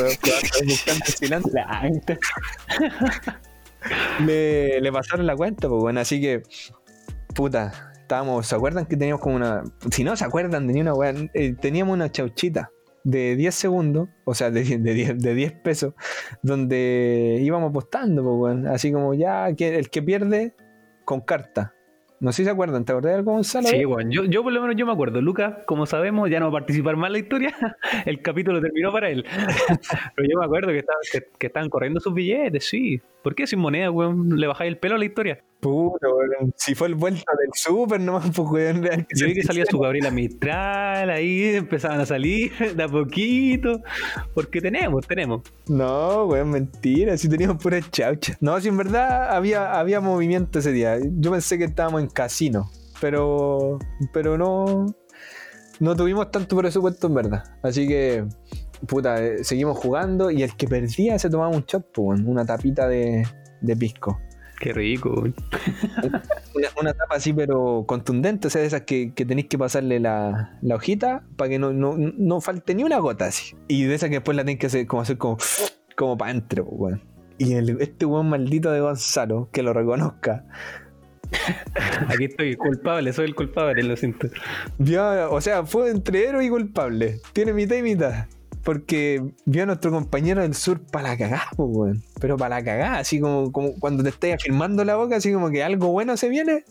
buscando 0.66 1.06
cilantro. 1.18 1.52
le, 4.26 4.80
le 4.80 4.92
pasaron 4.92 5.26
la 5.26 5.36
cuenta, 5.36 5.68
pues 5.68 5.82
bueno, 5.82 6.00
así 6.00 6.22
que, 6.22 6.44
puta, 7.34 7.92
estábamos, 7.94 8.46
¿se 8.46 8.56
acuerdan 8.56 8.86
que 8.86 8.96
teníamos 8.96 9.22
como 9.22 9.36
una, 9.36 9.63
si 9.92 10.04
no 10.04 10.16
se 10.16 10.26
acuerdan, 10.26 10.68
tenía 10.68 10.84
una 10.84 10.94
weá, 10.94 11.13
eh, 11.34 11.56
teníamos 11.60 11.96
una 11.96 12.12
chauchita 12.12 12.70
de 13.04 13.36
10 13.36 13.56
segundos, 13.56 14.10
o 14.26 14.36
sea, 14.36 14.52
de, 14.52 14.62
10 14.62 14.84
de 14.84 14.94
10, 14.94 15.20
de 15.20 15.34
10 15.34 15.54
pesos, 15.63 15.96
donde 16.44 17.40
íbamos 17.42 17.72
apostando, 17.72 18.24
pues 18.24 18.36
bueno, 18.36 18.72
así 18.72 18.92
como 18.92 19.16
ya, 19.16 19.52
que, 19.56 19.80
el 19.80 19.90
que 19.90 20.04
pierde, 20.04 20.54
con 21.04 21.22
carta. 21.22 21.74
No 22.20 22.32
sé 22.32 22.38
si 22.38 22.44
se 22.46 22.50
acuerdan, 22.50 22.84
¿te 22.84 22.92
acordás 22.94 23.12
de 23.12 23.18
algo, 23.20 23.34
Gonzalo? 23.34 23.68
Sí, 23.68 23.86
weón. 23.86 24.10
Yo, 24.10 24.24
yo 24.26 24.42
por 24.42 24.52
lo 24.52 24.60
menos 24.62 24.76
yo 24.76 24.86
me 24.88 24.92
acuerdo. 24.92 25.22
Lucas, 25.22 25.58
como 25.68 25.86
sabemos, 25.86 26.30
ya 26.32 26.40
no 26.40 26.46
va 26.48 26.58
a 26.58 26.62
participar 26.62 26.96
más 26.96 27.10
en 27.10 27.14
la 27.14 27.20
historia. 27.20 27.56
El 28.06 28.22
capítulo 28.24 28.60
terminó 28.60 28.92
para 28.92 29.10
él. 29.10 29.24
Pero 30.16 30.28
yo 30.30 30.40
me 30.40 30.46
acuerdo 30.46 30.70
que, 30.70 30.80
estaban- 30.80 31.02
que, 31.12 31.20
que 31.38 31.48
estaban 31.48 31.70
corriendo 31.70 32.00
sus 32.00 32.14
billetes, 32.16 32.68
sí. 32.68 33.00
¿Por 33.28 33.36
qué 33.36 33.46
sin 33.46 33.60
moneda, 33.60 33.92
weón? 33.92 34.40
Le 34.40 34.48
bajáis 34.48 34.70
el 34.70 34.78
pelo 34.78 34.96
a 34.96 34.98
la 34.98 35.04
historia. 35.04 35.44
Puta, 35.60 36.08
weón, 36.08 36.54
si 36.56 36.76
fue 36.76 36.88
el 36.88 36.96
vuelta 36.96 37.30
del 37.38 37.50
súper 37.54 38.00
nomás, 38.00 38.32
pues 38.34 38.50
weón, 38.50 39.06
Yo 39.13 39.26
vi 39.26 39.34
que 39.34 39.44
salía 39.44 39.66
su 39.66 39.80
Gabriela 39.80 40.12
Mistral, 40.12 41.10
ahí 41.10 41.56
empezaban 41.56 42.00
a 42.00 42.06
salir 42.06 42.54
de 42.78 42.82
a 42.82 42.88
poquito. 42.88 43.82
Porque 44.34 44.62
tenemos, 44.62 45.06
tenemos. 45.06 45.42
No, 45.68 46.24
weón, 46.28 46.52
mentira, 46.52 47.18
si 47.18 47.28
teníamos 47.28 47.62
pura 47.62 47.82
chaucha. 47.82 48.38
No, 48.40 48.58
si 48.62 48.70
en 48.70 48.78
verdad 48.78 49.36
había, 49.36 49.78
había 49.78 50.00
movimiento 50.00 50.60
ese 50.60 50.72
día. 50.72 50.98
Yo 50.98 51.30
pensé 51.30 51.58
que 51.58 51.66
estábamos 51.66 52.04
en 52.04 52.08
casino, 52.08 52.72
pero, 53.02 53.78
pero 54.13 54.38
no, 54.38 54.86
no 55.82 55.96
tuvimos 55.98 56.32
tanto 56.32 56.56
presupuesto 56.56 57.08
en 57.08 57.13
verdad. 57.13 57.44
Así 57.62 57.90
que, 57.90 58.24
puta, 58.86 59.24
eh, 59.24 59.44
seguimos 59.44 59.78
jugando 59.78 60.30
y 60.32 60.44
el 60.44 60.56
que 60.56 60.68
perdía 60.68 61.18
se 61.20 61.30
tomaba 61.30 61.50
un 61.56 61.63
shot, 61.66 61.92
pues, 61.94 62.22
una 62.22 62.46
tapita 62.46 62.88
de, 62.88 63.26
de 63.62 63.76
pisco. 63.76 64.20
Qué 64.60 64.74
rico. 64.74 65.12
Una, 66.56 66.70
una 66.82 66.94
tapa 66.94 67.16
así, 67.16 67.32
pero 67.32 67.86
contundente, 67.88 68.48
o 68.48 68.50
sea, 68.50 68.62
de 68.62 68.68
esas 68.68 68.82
que, 68.82 69.13
que 69.13 69.24
tenéis 69.26 69.48
que 69.48 69.58
pasarle 69.58 70.00
la, 70.00 70.58
la 70.62 70.76
hojita 70.76 71.24
para 71.36 71.50
que 71.50 71.60
no, 71.60 71.74
no, 71.74 71.96
no 71.98 72.42
falte 72.42 72.74
ni 72.74 72.84
una 72.84 72.98
gota 72.98 73.26
así. 73.26 73.56
Y 73.68 73.84
de 73.84 73.94
esas 73.94 74.10
que 74.10 74.16
después 74.16 74.36
la 74.36 74.42
tenéis 74.44 74.60
que 74.60 74.66
hacer 74.68 74.88
como 74.88 75.04
hacer 75.04 75.18
como, 75.20 75.38
como 75.96 76.18
para 76.18 76.32
adentro, 76.32 76.63
weón. 76.66 77.04
Y 77.38 77.54
el- 77.54 77.80
este 77.82 78.06
weón 78.08 78.30
maldito 78.30 78.72
de 78.72 78.80
Gonzalo, 78.80 79.50
que 79.52 79.62
lo 79.62 79.74
reconozca, 79.74 80.44
Aquí 82.08 82.26
estoy, 82.26 82.56
culpable, 82.56 83.12
soy 83.13 83.26
el 83.26 83.36
culpable, 83.36 83.84
lo 83.84 83.96
siento. 83.98 84.28
o 85.30 85.42
sea, 85.42 85.66
fue 85.66 85.90
entre 85.92 86.28
héroe 86.28 86.46
y 86.46 86.50
culpable. 86.50 87.20
Tiene 87.34 87.54
mitad 87.54 87.76
y 87.76 87.82
mitad. 87.82 88.26
Porque 88.68 89.24
vio 89.46 89.64
a 89.64 89.66
nuestro 89.66 89.92
compañero 89.92 90.42
del 90.42 90.54
sur 90.54 90.82
para 90.82 91.12
la 91.12 91.18
cagada, 91.18 91.48
pues, 91.56 91.70
weón. 91.72 92.04
Pero 92.20 92.36
para 92.36 92.58
la 92.58 92.66
cagada, 92.66 93.00
así 93.00 93.18
como, 93.18 93.50
como 93.54 93.80
cuando 93.80 94.04
te 94.04 94.10
estés 94.10 94.36
afirmando 94.36 94.84
la 94.84 94.98
boca, 94.98 95.16
así 95.16 95.32
como 95.32 95.50
que 95.50 95.64
algo 95.64 95.88
bueno 95.88 96.18
se 96.18 96.28
viene. 96.28 96.66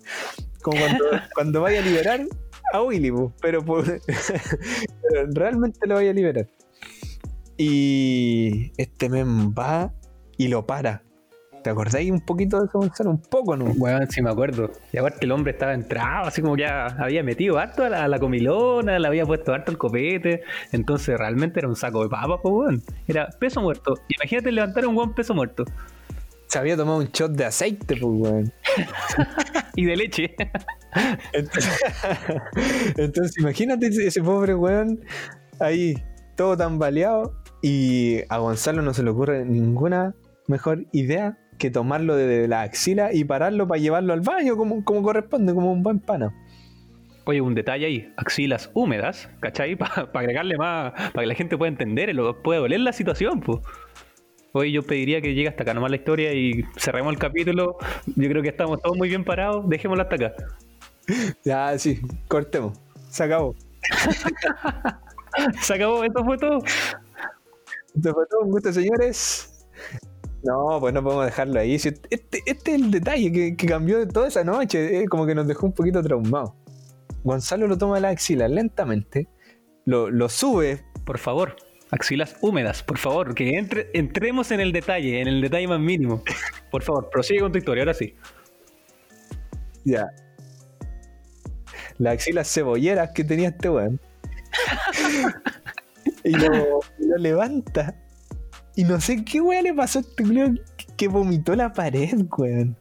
Como 0.61 0.79
cuando, 0.79 1.05
cuando 1.35 1.63
vaya 1.63 1.81
a 1.81 1.83
liberar 1.83 2.27
a 2.75 2.83
Willy, 2.83 3.11
pues, 3.11 3.33
pero, 3.41 3.65
pero 3.65 5.27
realmente 5.33 5.87
lo 5.87 5.95
vaya 5.95 6.11
a 6.11 6.13
liberar. 6.13 6.47
Y 7.57 8.73
este 8.77 9.09
men 9.09 9.55
va 9.55 9.95
y 10.37 10.49
lo 10.49 10.67
para. 10.67 11.03
¿Te 11.67 11.71
acordáis 11.71 12.13
un 12.13 12.21
poquito 12.21 12.61
de 12.61 12.67
eso, 12.67 12.79
Gonzalo? 12.79 13.11
Un 13.11 13.21
poco, 13.21 13.57
¿no? 13.57 13.65
Weón, 13.65 14.09
sí 14.09 14.23
me 14.23 14.31
acuerdo. 14.31 14.71
Y 14.93 14.99
aparte 14.99 15.25
el 15.25 15.33
hombre 15.33 15.51
estaba 15.51 15.75
entrado, 15.75 16.29
así 16.29 16.41
como 16.41 16.55
que 16.55 16.63
ya 16.63 16.87
había 16.87 17.25
metido 17.25 17.59
harto 17.59 17.83
a 17.83 17.89
la, 17.89 18.05
a 18.05 18.09
la 18.09 18.21
comilona, 18.21 19.01
le 19.01 19.09
había 19.09 19.27
puesto 19.27 19.53
harto 19.53 19.73
el 19.73 19.77
copete. 19.77 20.43
Entonces 20.71 21.19
realmente 21.19 21.59
era 21.59 21.67
un 21.67 21.75
saco 21.75 22.05
de 22.05 22.09
papas, 22.09 22.39
pues 22.41 22.55
weón. 22.55 22.83
Era 23.09 23.29
peso 23.41 23.61
muerto. 23.61 23.95
Imagínate 24.17 24.53
levantar 24.53 24.85
a 24.85 24.87
un 24.87 24.95
buen 24.95 25.13
peso 25.13 25.35
muerto. 25.35 25.65
Se 26.47 26.57
había 26.57 26.77
tomado 26.77 26.99
un 26.99 27.07
shot 27.07 27.33
de 27.33 27.47
aceite, 27.47 27.97
pues, 27.97 28.03
weón. 28.05 28.53
Y 29.75 29.87
de 29.87 29.97
leche. 29.97 30.37
Entonces, 31.33 31.81
entonces, 32.97 33.39
imagínate 33.39 33.89
ese, 33.89 34.23
pobre 34.23 34.55
weón 34.55 35.01
ahí, 35.59 35.97
todo 36.37 36.57
tan 36.57 36.79
baleado. 36.79 37.35
Y 37.61 38.21
a 38.29 38.39
Gonzalo 38.39 38.83
no 38.83 38.95
se 38.95 39.03
le 39.03 39.11
ocurre 39.11 39.45
ninguna 39.45 40.15
mejor 40.47 40.87
idea 40.93 41.37
que 41.59 41.71
tomarlo 41.71 42.17
de 42.17 42.49
la 42.49 42.63
axila 42.63 43.13
y 43.13 43.25
pararlo 43.25 43.67
para 43.67 43.81
llevarlo 43.81 44.13
al 44.13 44.21
baño 44.21 44.57
como, 44.57 44.85
como 44.85 45.03
corresponde, 45.03 45.55
como 45.55 45.73
un 45.73 45.83
buen 45.83 46.01
pana. 46.01 46.35
Oye, 47.25 47.41
un 47.41 47.55
detalle 47.55 47.87
ahí, 47.87 48.13
axilas 48.17 48.71
húmedas, 48.73 49.29
¿cachai? 49.41 49.75
Para 49.77 50.09
agregarle 50.15 50.57
más, 50.57 50.93
para 50.93 51.23
que 51.23 51.27
la 51.27 51.35
gente 51.35 51.59
pueda 51.59 51.69
entender, 51.69 52.15
lo, 52.15 52.41
pueda 52.41 52.61
doler 52.61 52.81
la 52.81 52.93
situación, 52.93 53.41
pues. 53.41 53.59
Hoy 54.53 54.71
yo 54.73 54.83
pediría 54.85 55.21
que 55.21 55.35
llegue 55.35 55.49
hasta 55.49 55.65
acá 55.65 55.75
nomás 55.75 55.91
la 55.91 55.97
historia 55.97 56.33
y 56.33 56.65
cerremos 56.77 57.13
el 57.13 57.19
capítulo. 57.19 57.77
Yo 58.15 58.29
creo 58.29 58.43
que 58.43 58.49
estamos 58.49 58.81
todos 58.81 58.97
muy 58.97 59.09
bien 59.09 59.25
parados, 59.25 59.69
dejémoslo 59.69 60.03
hasta 60.03 60.15
acá. 60.15 60.33
Ya, 61.45 61.79
sí, 61.79 62.01
cortemos. 62.27 62.79
Se 63.11 63.25
acabó. 63.25 63.55
Se 65.61 65.75
acabó, 65.75 66.03
esto 66.05 66.25
fue 66.25 66.39
todo. 66.39 66.59
Esto 67.95 68.15
fue 68.15 68.27
todo, 68.27 68.41
un 68.43 68.51
gusto, 68.51 68.73
señores. 68.73 69.56
No, 70.43 70.79
pues 70.81 70.95
no 70.95 71.03
podemos 71.03 71.25
dejarlo 71.25 71.61
ahí. 71.61 71.75
Este, 71.75 72.01
este 72.11 72.43
es 72.47 72.65
el 72.67 72.91
detalle 72.91 73.33
que, 73.33 73.57
que 73.57 73.67
cambió 73.67 74.07
toda 74.07 74.29
esa 74.29 74.45
noche, 74.45 75.03
eh, 75.03 75.09
como 75.09 75.27
que 75.27 75.35
nos 75.35 75.47
dejó 75.47 75.67
un 75.67 75.73
poquito 75.73 76.03
traumados. 76.03 76.53
Gonzalo 77.25 77.67
lo 77.67 77.77
toma 77.77 77.97
de 77.97 78.03
la 78.03 78.11
axila 78.11 78.47
lentamente, 78.47 79.29
lo, 79.85 80.11
lo 80.11 80.29
sube. 80.29 80.85
Por 81.05 81.19
favor, 81.19 81.57
axilas 81.91 82.37
húmedas, 82.41 82.83
por 82.83 82.99
favor, 82.99 83.35
que 83.35 83.57
entre, 83.59 83.91
entremos 83.95 84.51
en 84.51 84.61
el 84.61 84.73
detalle, 84.73 85.21
en 85.21 85.29
el 85.29 85.41
detalle 85.41 85.69
más 85.69 85.81
mínimo. 85.81 86.23
Por 86.71 86.83
favor, 86.83 87.11
prosigue 87.11 87.41
con 87.41 87.53
tu 87.53 87.59
historia, 87.59 87.83
ahora 87.83 87.95
sí. 87.95 88.15
Ya. 89.85 90.09
Las 91.99 92.15
axilas 92.15 92.53
cebolleras 92.53 93.11
que 93.13 93.25
tenía 93.25 93.49
este 93.49 93.71
weón. 93.71 94.01
y 96.25 96.31
lo, 96.31 96.81
lo 96.99 97.17
levanta. 97.19 97.95
Y 98.79 98.85
no 98.85 99.01
sé 99.01 99.25
qué 99.25 99.41
weón 99.41 99.65
le 99.65 99.73
pasó 99.73 100.01
a 100.01 100.03
este 100.03 100.23
weón 100.23 100.61
que 100.99 101.09
vomitó 101.09 101.57
la 101.57 101.73
pared, 101.73 102.11
weón. 102.37 102.77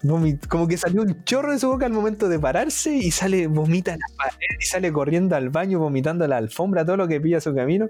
Como 0.49 0.67
que 0.67 0.75
salió 0.77 1.01
un 1.01 1.23
chorro 1.23 1.53
de 1.53 1.60
su 1.60 1.69
boca 1.69 1.86
al 1.86 1.93
momento 1.93 2.27
de 2.27 2.38
pararse 2.38 2.93
y 2.93 3.12
sale, 3.12 3.47
vomita 3.47 3.91
la 3.93 4.05
pared 4.17 4.60
y 4.60 4.65
sale 4.65 4.91
corriendo 4.91 5.38
al 5.38 5.49
baño, 5.49 5.79
vomitando 5.79 6.27
la 6.27 6.36
alfombra, 6.36 6.86
todo 6.86 6.97
lo 6.97 7.08
que 7.08 7.21
pilla 7.21 7.39
su 7.39 7.55
camino. 7.55 7.89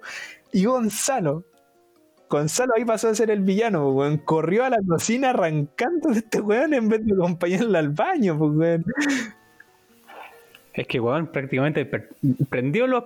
Y 0.52 0.66
Gonzalo, 0.66 1.46
Gonzalo 2.30 2.74
ahí 2.78 2.86
pasó 2.86 3.10
a 3.10 3.16
ser 3.16 3.32
el 3.32 3.42
villano, 3.42 3.90
weón. 3.90 4.20
Corrió 4.20 4.66
a 4.66 4.70
la 4.70 4.78
cocina 4.88 5.32
arrancando 5.32 6.10
de 6.10 6.20
este 6.20 6.42
weón 6.42 6.76
en 6.76 6.90
vez 6.90 7.04
de 7.04 7.14
acompañarlo 7.14 7.78
al 7.78 7.90
baño, 7.90 8.38
pues, 8.38 8.52
weón. 8.54 8.86
Es 10.76 10.88
que, 10.88 11.00
weón, 11.00 11.28
prácticamente 11.28 11.86
prendió 12.50 12.86
los, 12.88 13.04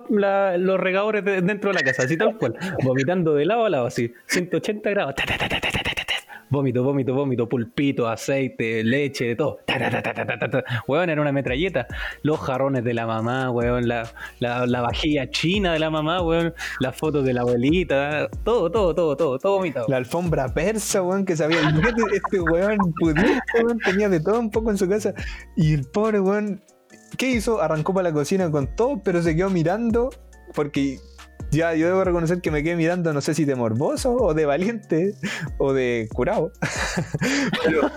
regadores 0.80 1.24
de- 1.24 1.40
dentro 1.42 1.70
de 1.70 1.74
la 1.74 1.82
casa, 1.82 2.02
así 2.02 2.16
tal 2.16 2.36
cual, 2.36 2.56
vomitando 2.82 3.34
de 3.34 3.44
lado 3.46 3.64
a 3.64 3.70
lado, 3.70 3.86
así, 3.86 4.12
180 4.26 4.90
grados. 4.90 5.14
ta, 5.14 5.24
ta, 5.26 5.48
ta. 5.48 5.60
Vómito, 6.52 6.82
vómito, 6.82 7.14
vómito, 7.14 7.48
pulpito, 7.48 8.08
aceite, 8.08 8.82
leche, 8.82 9.24
de 9.24 9.36
todo. 9.36 9.60
Ta, 9.66 9.78
ta. 10.02 10.64
Weón, 10.88 11.08
era 11.08 11.22
una 11.22 11.30
metralleta. 11.30 11.86
Los 12.24 12.40
jarrones 12.40 12.82
de 12.82 12.92
la 12.92 13.06
mamá, 13.06 13.52
weón, 13.52 13.86
la, 13.86 14.10
la, 14.40 14.66
la 14.66 14.80
vajilla 14.80 15.30
china 15.30 15.72
de 15.74 15.78
la 15.78 15.90
mamá, 15.90 16.20
weón, 16.22 16.52
las 16.80 16.96
fotos 16.96 17.24
de 17.24 17.34
la 17.34 17.42
abuelita, 17.42 18.28
todo, 18.42 18.68
todo, 18.68 18.92
todo, 18.96 19.16
todo, 19.16 19.38
todo 19.38 19.56
vomitado. 19.58 19.86
La 19.88 19.98
alfombra 19.98 20.48
persa, 20.52 21.02
weón, 21.02 21.24
que 21.24 21.36
sabía. 21.36 21.58
Este 22.12 22.40
weón 22.40 22.78
pudiente, 22.98 23.40
weón, 23.62 23.78
tenía 23.78 24.08
de 24.08 24.18
todo 24.18 24.40
un 24.40 24.50
poco 24.50 24.72
en 24.72 24.78
su 24.78 24.88
casa. 24.88 25.14
Y 25.56 25.72
el 25.74 25.84
pobre 25.84 26.18
weón, 26.18 26.60
¿qué 27.16 27.30
hizo? 27.30 27.60
Arrancó 27.60 27.94
para 27.94 28.08
la 28.08 28.14
cocina 28.14 28.50
con 28.50 28.74
todo, 28.74 29.00
pero 29.02 29.22
se 29.22 29.34
quedó 29.36 29.50
mirando. 29.50 30.10
Porque 30.54 30.98
ya 31.50 31.74
yo 31.74 31.86
debo 31.86 32.04
reconocer 32.04 32.40
que 32.40 32.50
me 32.50 32.62
quedé 32.62 32.76
mirando, 32.76 33.12
no 33.12 33.20
sé 33.20 33.34
si 33.34 33.44
de 33.44 33.56
morboso 33.56 34.14
o 34.14 34.34
de 34.34 34.46
valiente 34.46 35.14
o 35.58 35.72
de 35.72 36.08
curado. 36.12 36.52
pero, 37.64 37.90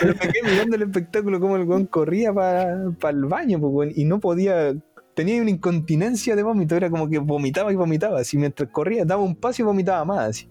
pero 0.00 0.14
me 0.14 0.32
quedé 0.32 0.50
mirando 0.50 0.76
el 0.76 0.82
espectáculo, 0.82 1.40
como 1.40 1.56
el 1.56 1.64
weón 1.64 1.86
corría 1.86 2.32
para 2.32 2.74
el 3.10 3.24
baño, 3.26 3.60
pues, 3.60 3.96
y 3.96 4.04
no 4.04 4.20
podía. 4.20 4.74
Tenía 5.14 5.40
una 5.40 5.50
incontinencia 5.50 6.34
de 6.34 6.42
vómito, 6.42 6.74
era 6.74 6.90
como 6.90 7.08
que 7.08 7.18
vomitaba 7.18 7.72
y 7.72 7.76
vomitaba. 7.76 8.20
Así 8.20 8.36
mientras 8.36 8.68
corría, 8.70 9.04
daba 9.04 9.22
un 9.22 9.36
paso 9.36 9.62
y 9.62 9.64
vomitaba 9.64 10.04
más. 10.04 10.28
Así. 10.28 10.48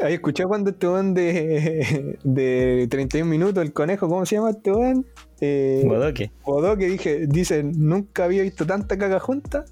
Ahí 0.00 0.14
escuché 0.14 0.44
cuando 0.44 0.70
este 0.70 0.86
weón 0.86 1.14
de, 1.14 2.16
de 2.22 2.86
31 2.90 3.28
minutos, 3.28 3.64
el 3.64 3.72
conejo, 3.72 4.08
¿cómo 4.08 4.24
se 4.26 4.36
llama 4.36 4.50
este 4.50 4.70
weón? 4.70 5.06
Eh, 5.40 5.82
Bodoque. 5.86 6.30
que 6.78 6.86
dije, 6.88 7.26
dice, 7.28 7.62
nunca 7.62 8.24
había 8.24 8.42
visto 8.42 8.66
tanta 8.66 8.96
caga 8.98 9.20
junta. 9.20 9.64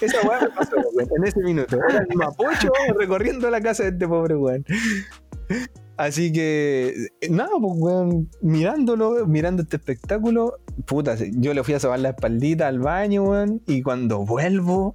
Esa 0.00 0.26
weá 0.26 0.40
me 0.40 0.48
pasó 0.50 0.76
en 1.16 1.24
ese 1.24 1.40
minuto. 1.40 1.78
Era 1.88 1.98
el 2.08 2.16
mapocho 2.16 2.70
recorriendo 2.98 3.48
la 3.50 3.60
casa 3.60 3.84
de 3.84 3.90
este 3.90 4.08
pobre 4.08 4.36
weón. 4.36 4.64
Así 5.96 6.32
que, 6.32 7.08
nada, 7.30 7.50
pues 7.60 7.72
weón, 7.76 8.28
mirándolo, 8.42 9.26
mirando 9.26 9.62
este 9.62 9.76
espectáculo, 9.76 10.58
puta, 10.86 11.16
yo 11.32 11.54
le 11.54 11.62
fui 11.62 11.74
a 11.74 11.80
sobar 11.80 12.00
la 12.00 12.10
espaldita 12.10 12.66
al 12.66 12.80
baño, 12.80 13.22
weón, 13.22 13.62
y 13.68 13.82
cuando 13.82 14.24
vuelvo, 14.26 14.92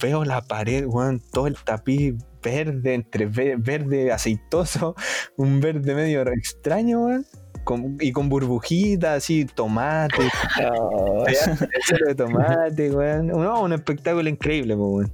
veo 0.00 0.24
la 0.24 0.42
pared, 0.42 0.86
weón, 0.86 1.20
todo 1.32 1.48
el 1.48 1.56
tapiz 1.56 2.14
verde, 2.40 2.94
entre 2.94 3.26
ve- 3.26 3.56
verde 3.58 4.12
aceitoso, 4.12 4.94
un 5.36 5.58
verde 5.60 5.94
medio 5.96 6.22
extraño, 6.28 7.00
weón. 7.06 7.26
Con- 7.68 7.98
y 8.00 8.12
con 8.12 8.30
burbujitas, 8.30 9.18
así, 9.18 9.44
tomate, 9.44 10.16
de 12.06 12.14
tomate, 12.14 12.90
weón. 12.90 13.26
No, 13.26 13.60
un 13.62 13.74
espectáculo 13.74 14.26
increíble, 14.26 14.74
weón. 14.74 15.12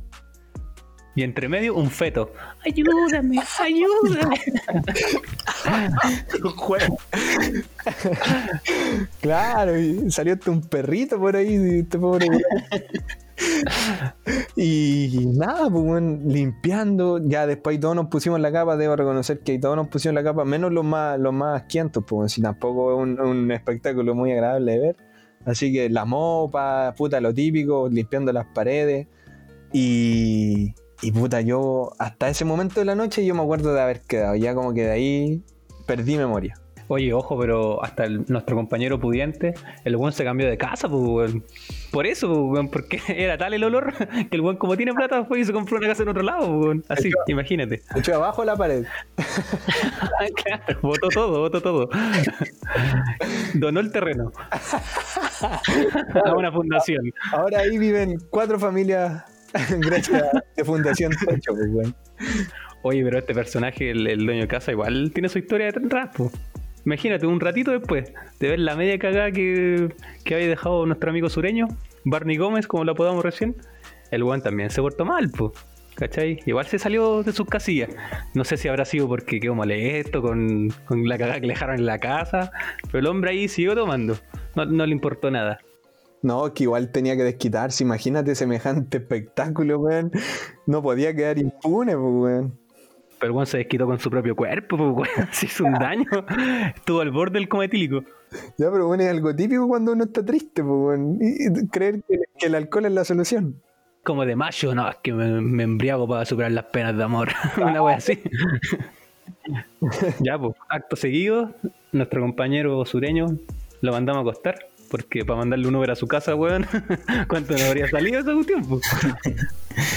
Y 1.17 1.23
entre 1.25 1.49
medio, 1.49 1.75
un 1.75 1.91
feto. 1.91 2.33
Ayúdame, 2.65 3.41
ayúdame. 3.61 4.41
Claro, 9.21 9.79
y 9.79 10.11
salió 10.11 10.35
hasta 10.35 10.51
un 10.51 10.61
perrito 10.63 11.19
por 11.19 11.35
ahí, 11.37 11.81
este 11.81 11.99
pobre 11.99 12.29
weón. 12.29 12.43
Y 14.57 15.31
nada, 15.35 15.69
pues 15.69 16.03
limpiando, 16.25 17.19
ya 17.19 17.47
después 17.47 17.79
todos 17.81 17.97
nos 17.97 18.07
pusimos 18.07 18.41
la 18.41 18.53
capa, 18.53 18.77
debo 18.77 18.97
reconocer 18.97 19.41
que 19.41 19.59
todos 19.59 19.77
nos 19.77 19.89
pusimos 19.89 20.15
la 20.15 20.23
capa, 20.23 20.45
menos 20.45 20.73
los 20.73 20.85
más, 20.85 21.19
los 21.19 21.33
más 21.33 21.63
asquientos, 21.63 22.05
pues 22.07 22.33
si 22.33 22.43
tampoco 22.43 22.95
es 22.95 23.03
un, 23.03 23.21
un 23.21 23.51
espectáculo 23.51 24.15
muy 24.15 24.33
agradable 24.33 24.73
de 24.73 24.79
ver. 24.79 24.97
Así 25.45 25.73
que 25.73 25.91
la 25.91 26.05
mopa, 26.05 26.95
puta, 26.97 27.21
lo 27.21 27.35
típico, 27.35 27.89
limpiando 27.89 28.33
las 28.33 28.47
paredes. 28.47 29.09
Y, 29.73 30.75
y 31.03 31.13
puta, 31.13 31.41
yo 31.41 31.91
hasta 31.99 32.29
ese 32.29 32.45
momento 32.45 32.81
de 32.81 32.87
la 32.87 32.95
noche 32.95 33.27
yo 33.27 33.35
me 33.35 33.43
acuerdo 33.43 33.75
de 33.75 33.81
haber 33.81 34.01
quedado, 34.03 34.37
ya 34.37 34.55
como 34.55 34.73
que 34.73 34.85
de 34.85 34.91
ahí 34.93 35.43
perdí 35.87 36.17
memoria. 36.17 36.55
Oye, 36.89 37.13
ojo, 37.13 37.39
pero 37.39 37.83
hasta 37.83 38.05
el- 38.05 38.25
nuestro 38.29 38.57
compañero 38.57 39.01
pudiente, 39.01 39.55
el 39.85 39.97
buen 39.97 40.13
se 40.13 40.23
cambió 40.25 40.49
de 40.49 40.59
casa, 40.59 40.89
pues. 40.89 41.35
Por 41.91 42.07
eso, 42.07 42.49
pues, 42.51 42.69
porque 42.71 43.01
era 43.09 43.39
tal 43.39 43.55
el 43.55 43.65
olor 43.65 43.95
que 44.31 44.37
el 44.37 44.43
buen, 44.43 44.57
como 44.57 44.77
tiene 44.77 44.93
plata, 44.93 45.25
fue 45.25 45.41
y 45.41 45.45
se 45.45 45.53
compró 45.53 45.79
una 45.79 45.87
casa 45.89 46.03
en 46.03 46.09
otro 46.11 46.23
lado, 46.23 46.61
pues. 46.61 46.81
Así, 46.89 47.11
imagínate. 47.27 47.83
De 47.95 48.01
hecho, 48.01 48.15
abajo 48.15 48.43
de 48.43 48.47
la 48.47 48.57
pared. 48.57 48.85
claro, 50.45 50.79
votó 50.83 51.09
todo, 51.09 51.41
votó 51.41 51.61
todo. 51.61 51.89
Donó 53.55 53.81
el 53.81 53.91
terreno 53.93 54.33
a 56.25 56.33
una 56.35 56.53
fundación. 56.53 57.13
Ahora 57.33 57.61
ahí 57.61 57.79
viven 57.79 58.19
cuatro 58.31 58.59
familias 58.59 59.25
gracias 59.79 60.25
de 60.57 60.65
Fundación 60.65 61.13
pues, 61.25 61.41
weón. 61.47 61.95
Oye, 62.83 63.03
pero 63.05 63.19
este 63.19 63.33
personaje, 63.35 63.91
el, 63.91 64.07
el 64.07 64.27
dueño 64.27 64.43
de 64.43 64.49
casa, 64.49 64.73
igual 64.73 65.11
tiene 65.13 65.29
su 65.29 65.39
historia 65.39 65.67
detrás, 65.73 66.11
pues. 66.17 66.33
Imagínate, 66.85 67.27
un 67.27 67.41
ratito 67.41 67.71
después 67.71 68.13
de 68.41 68.49
ver 68.49 68.59
la 68.59 68.77
media 68.77 68.99
cagada 68.99 69.31
que, 69.31 69.95
que 70.25 70.35
había 70.35 70.49
dejado 70.49 70.85
nuestro 70.87 71.11
amigo 71.11 71.29
sureño, 71.31 71.69
Barney 72.05 72.37
Gómez, 72.37 72.67
como 72.67 72.85
lo 72.85 72.93
apodamos 72.93 73.25
recién, 73.25 73.57
el 74.11 74.23
weón 74.23 74.43
también 74.43 74.71
se 74.71 74.81
portó 74.81 75.05
mal, 75.05 75.31
pues. 75.31 75.53
¿Cachai? 75.95 76.41
Igual 76.45 76.67
se 76.67 76.79
salió 76.79 77.23
de 77.23 77.33
sus 77.33 77.47
casillas. 77.47 77.89
No 78.35 78.45
sé 78.45 78.57
si 78.57 78.67
habrá 78.67 78.85
sido 78.85 79.07
porque 79.07 79.39
quedó 79.39 79.55
molesto 79.55 80.23
con, 80.23 80.71
con 80.87 81.09
la 81.09 81.17
cagada 81.17 81.41
que 81.41 81.47
le 81.47 81.53
dejaron 81.53 81.77
en 81.77 81.87
la 81.87 81.99
casa, 81.99 82.51
pero 82.87 82.99
el 82.99 83.07
hombre 83.07 83.31
ahí 83.31 83.47
siguió 83.47 83.77
tomando. 83.77 84.17
No, 84.57 84.65
no 84.65 84.87
le 84.87 84.93
importó 84.93 85.31
nada. 85.31 85.61
No, 86.23 86.53
que 86.53 86.65
igual 86.65 86.91
tenía 86.91 87.17
que 87.17 87.23
desquitarse. 87.23 87.85
Imagínate 87.85 88.35
semejante 88.35 88.97
espectáculo, 88.97 89.79
weón. 89.79 90.11
No 90.67 90.83
podía 90.83 91.15
quedar 91.15 91.39
impune, 91.39 91.95
weón. 91.95 92.59
Pero 93.25 93.33
el 93.33 93.37
weón 93.37 93.47
se 93.47 93.57
desquitó 93.57 93.87
con 93.87 93.99
su 93.99 94.11
propio 94.11 94.37
cuerpo, 94.37 94.77
pues, 94.95 95.09
weón. 95.17 95.29
Se 95.33 95.47
hizo 95.47 95.65
un 95.65 95.73
daño. 95.73 96.05
Estuvo 96.77 97.01
al 97.01 97.11
borde 97.11 97.39
del 97.39 97.49
coma 97.49 97.65
etílico. 97.65 98.05
Ya, 98.59 98.71
pero 98.71 98.87
bueno, 98.87 99.03
es 99.03 99.09
algo 99.09 99.35
típico 99.35 99.67
cuando 99.67 99.93
uno 99.93 100.05
está 100.05 100.23
triste, 100.23 100.63
pues, 100.63 100.75
weón. 100.75 101.19
Y 101.23 101.47
y 101.47 101.69
creer 101.69 102.03
que, 102.07 102.19
que 102.39 102.47
el 102.47 102.55
alcohol 102.55 102.85
es 102.85 102.93
la 102.93 103.03
solución. 103.07 103.63
Como 104.03 104.27
de 104.27 104.37
macho, 104.37 104.75
no, 104.75 104.91
es 104.91 104.97
que 104.97 105.15
me, 105.15 105.41
me 105.41 105.63
embriago 105.63 106.07
para 106.07 106.27
superar 106.27 106.53
las 106.53 106.67
penas 106.67 106.95
de 106.99 107.03
amor. 107.03 107.31
Una 107.57 107.83
wea 107.83 107.97
así. 107.97 108.21
ya, 110.21 110.39
pues, 110.39 110.55
acto 110.69 110.95
seguido, 110.95 111.55
nuestro 111.93 112.21
compañero 112.21 112.85
sureño 112.85 113.39
lo 113.81 113.93
mandamos 113.93 114.19
a 114.19 114.31
acostar. 114.31 114.69
Porque 114.91 115.25
para 115.25 115.39
mandarle 115.39 115.67
un 115.69 115.75
Uber 115.77 115.91
a 115.91 115.97
su 115.97 116.07
casa, 116.07 116.35
weón, 116.35 116.67
¿cuánto 117.29 117.53
nos 117.53 117.63
habría 117.63 117.89
salido 117.89 118.21
esa 118.21 118.33
cuestión? 118.35 118.63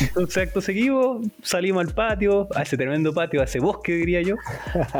Entonces, 0.01 0.37
acto 0.47 0.61
seguido, 0.61 1.21
salimos 1.41 1.85
al 1.85 1.93
patio, 1.93 2.47
a 2.55 2.63
ese 2.63 2.77
tremendo 2.77 3.13
patio, 3.13 3.41
a 3.41 3.43
ese 3.43 3.59
bosque, 3.59 3.93
diría 3.93 4.21
yo, 4.21 4.35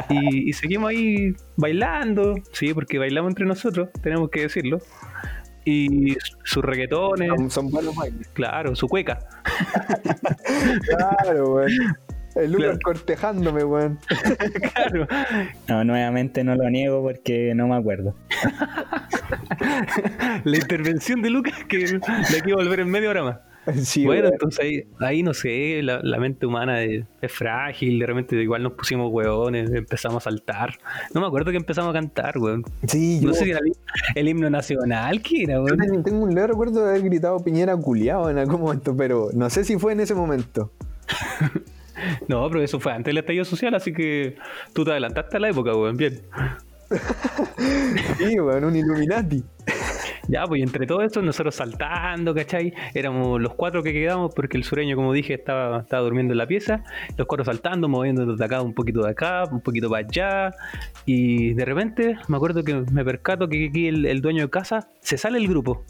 y, 0.09 0.49
y 0.49 0.53
seguimos 0.53 0.89
ahí 0.89 1.33
bailando, 1.55 2.35
sí, 2.51 2.73
porque 2.73 2.99
bailamos 2.99 3.31
entre 3.31 3.45
nosotros, 3.45 3.89
tenemos 4.01 4.29
que 4.29 4.41
decirlo. 4.41 4.79
y 5.65 6.15
sus 6.43 6.63
reggaetones. 6.63 7.29
Son, 7.29 7.49
son 7.51 7.71
buenos 7.71 7.95
bailes. 7.95 8.27
Claro, 8.33 8.75
su 8.75 8.87
cueca. 8.87 9.19
Claro, 10.87 11.55
weón. 11.55 11.97
El 12.37 12.51
Lucas 12.51 12.67
Claro. 12.67 12.79
cortejándome, 12.83 13.63
weón. 13.63 13.99
claro. 14.73 15.07
No, 15.67 15.83
nuevamente 15.83 16.43
no 16.43 16.55
lo 16.55 16.69
niego 16.69 17.01
porque 17.01 17.53
no 17.55 17.67
me 17.67 17.75
acuerdo. 17.75 18.15
La 20.43 20.57
intervención 20.57 21.21
de 21.21 21.29
Lucas 21.29 21.55
que 21.67 21.77
le 21.79 22.41
quiero 22.41 22.57
volver 22.57 22.81
en 22.81 22.89
media 22.89 23.09
hora 23.09 23.23
más. 23.23 23.37
Sí, 23.85 24.05
bueno, 24.05 24.21
weón. 24.23 24.33
entonces 24.33 24.59
ahí, 24.63 24.83
ahí 24.99 25.23
no 25.23 25.33
sé, 25.33 25.81
la, 25.83 25.99
la 26.01 26.17
mente 26.19 26.45
humana 26.45 26.81
es, 26.83 27.03
es 27.21 27.31
frágil, 27.33 27.99
de 27.99 28.05
repente 28.05 28.41
igual 28.41 28.63
nos 28.63 28.73
pusimos 28.73 29.11
hueones, 29.11 29.69
empezamos 29.71 30.25
a 30.25 30.29
saltar. 30.29 30.77
No 31.13 31.19
me 31.19 31.27
acuerdo 31.27 31.51
que 31.51 31.57
empezamos 31.57 31.89
a 31.89 31.93
cantar, 31.93 32.37
weón. 32.37 32.63
Sí, 32.87 33.19
yo, 33.19 33.27
No 33.27 33.33
sé 33.33 33.43
si 33.43 33.49
era 33.51 33.59
el, 33.59 33.73
el 34.15 34.27
himno 34.29 34.49
nacional, 34.49 35.21
¿qué 35.21 35.43
era, 35.43 35.55
yo 35.55 35.63
weón? 35.63 35.79
ten- 35.79 36.03
tengo 36.03 36.23
un 36.23 36.33
leve 36.33 36.47
recuerdo 36.47 36.81
de 36.85 36.91
haber 36.91 37.01
gritado 37.03 37.43
Piñera 37.43 37.75
culiado 37.75 38.29
en 38.29 38.37
algún 38.37 38.61
momento, 38.61 38.95
pero 38.95 39.29
no 39.33 39.49
sé 39.49 39.65
si 39.65 39.77
fue 39.77 39.91
en 39.91 39.99
ese 39.99 40.15
momento. 40.15 40.71
No, 42.27 42.47
pero 42.49 42.63
eso 42.63 42.79
fue 42.79 42.91
antes 42.93 43.05
del 43.05 43.17
estallido 43.17 43.45
social, 43.45 43.73
así 43.75 43.93
que 43.93 44.35
tú 44.73 44.83
te 44.83 44.91
adelantaste 44.91 45.37
a 45.37 45.39
la 45.39 45.49
época, 45.49 45.75
weón. 45.75 45.97
Bien. 45.97 46.21
Sí, 48.17 48.39
weón, 48.39 48.63
un 48.63 48.75
Illuminati. 48.75 49.43
Ya, 50.29 50.45
pues 50.45 50.59
y 50.59 50.63
entre 50.63 50.85
todo 50.85 51.01
eso, 51.01 51.21
nosotros 51.21 51.55
saltando, 51.55 52.35
¿cachai? 52.35 52.73
Éramos 52.93 53.41
los 53.41 53.53
cuatro 53.55 53.81
que 53.81 53.93
quedamos 53.93 54.33
porque 54.35 54.57
el 54.57 54.65
sureño, 54.65 54.95
como 54.95 55.13
dije, 55.13 55.33
estaba, 55.33 55.79
estaba 55.81 56.03
durmiendo 56.03 56.33
en 56.33 56.37
la 56.37 56.47
pieza. 56.47 56.83
Los 57.15 57.27
cuatro 57.27 57.45
saltando, 57.45 57.87
moviéndonos 57.87 58.37
de 58.37 58.45
acá 58.45 58.61
un 58.61 58.73
poquito 58.73 59.03
de 59.03 59.11
acá, 59.11 59.45
un 59.49 59.61
poquito 59.61 59.89
para 59.89 60.05
allá. 60.05 60.53
Y 61.05 61.53
de 61.53 61.65
repente 61.65 62.17
me 62.27 62.37
acuerdo 62.37 62.63
que 62.63 62.75
me 62.91 63.05
percato 63.05 63.47
que 63.47 63.67
aquí 63.69 63.87
el, 63.87 64.05
el 64.05 64.21
dueño 64.21 64.43
de 64.43 64.49
casa 64.49 64.89
se 64.99 65.17
sale 65.17 65.39
del 65.39 65.47
grupo. 65.47 65.85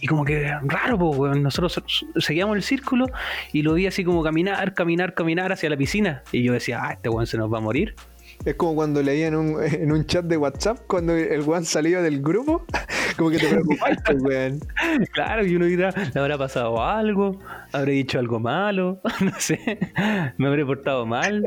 Y 0.00 0.06
como 0.06 0.24
que 0.24 0.52
raro, 0.62 0.98
pues, 0.98 1.18
weón. 1.18 1.42
Nosotros 1.42 1.72
se- 1.74 2.20
seguíamos 2.20 2.56
el 2.56 2.62
círculo 2.62 3.06
y 3.52 3.62
lo 3.62 3.74
vi 3.74 3.86
así 3.86 4.04
como 4.04 4.22
caminar, 4.22 4.74
caminar, 4.74 5.14
caminar 5.14 5.52
hacia 5.52 5.68
la 5.70 5.76
piscina. 5.76 6.22
Y 6.32 6.42
yo 6.44 6.52
decía, 6.52 6.80
ah, 6.82 6.92
este 6.92 7.08
weón 7.08 7.26
se 7.26 7.36
nos 7.36 7.52
va 7.52 7.58
a 7.58 7.60
morir. 7.60 7.94
Es 8.44 8.54
como 8.54 8.76
cuando 8.76 9.02
leía 9.02 9.26
en 9.26 9.34
un, 9.34 9.56
en 9.64 9.90
un 9.90 10.06
chat 10.06 10.24
de 10.24 10.36
WhatsApp 10.36 10.78
cuando 10.86 11.14
el 11.14 11.40
weón 11.42 11.64
salió 11.64 12.02
del 12.02 12.22
grupo. 12.22 12.64
Como 13.16 13.30
que 13.30 13.38
te 13.38 13.48
preocupaste, 13.48 14.14
weón. 14.14 14.60
Claro, 15.12 15.44
y 15.44 15.56
uno 15.56 15.64
dirá, 15.64 15.90
¿le 16.14 16.20
habrá 16.20 16.38
pasado 16.38 16.80
algo? 16.84 17.36
¿Habré 17.72 17.92
dicho 17.94 18.20
algo 18.20 18.38
malo? 18.38 19.00
No 19.20 19.32
sé, 19.38 19.80
me 20.36 20.46
habré 20.46 20.64
portado 20.64 21.04
mal, 21.04 21.44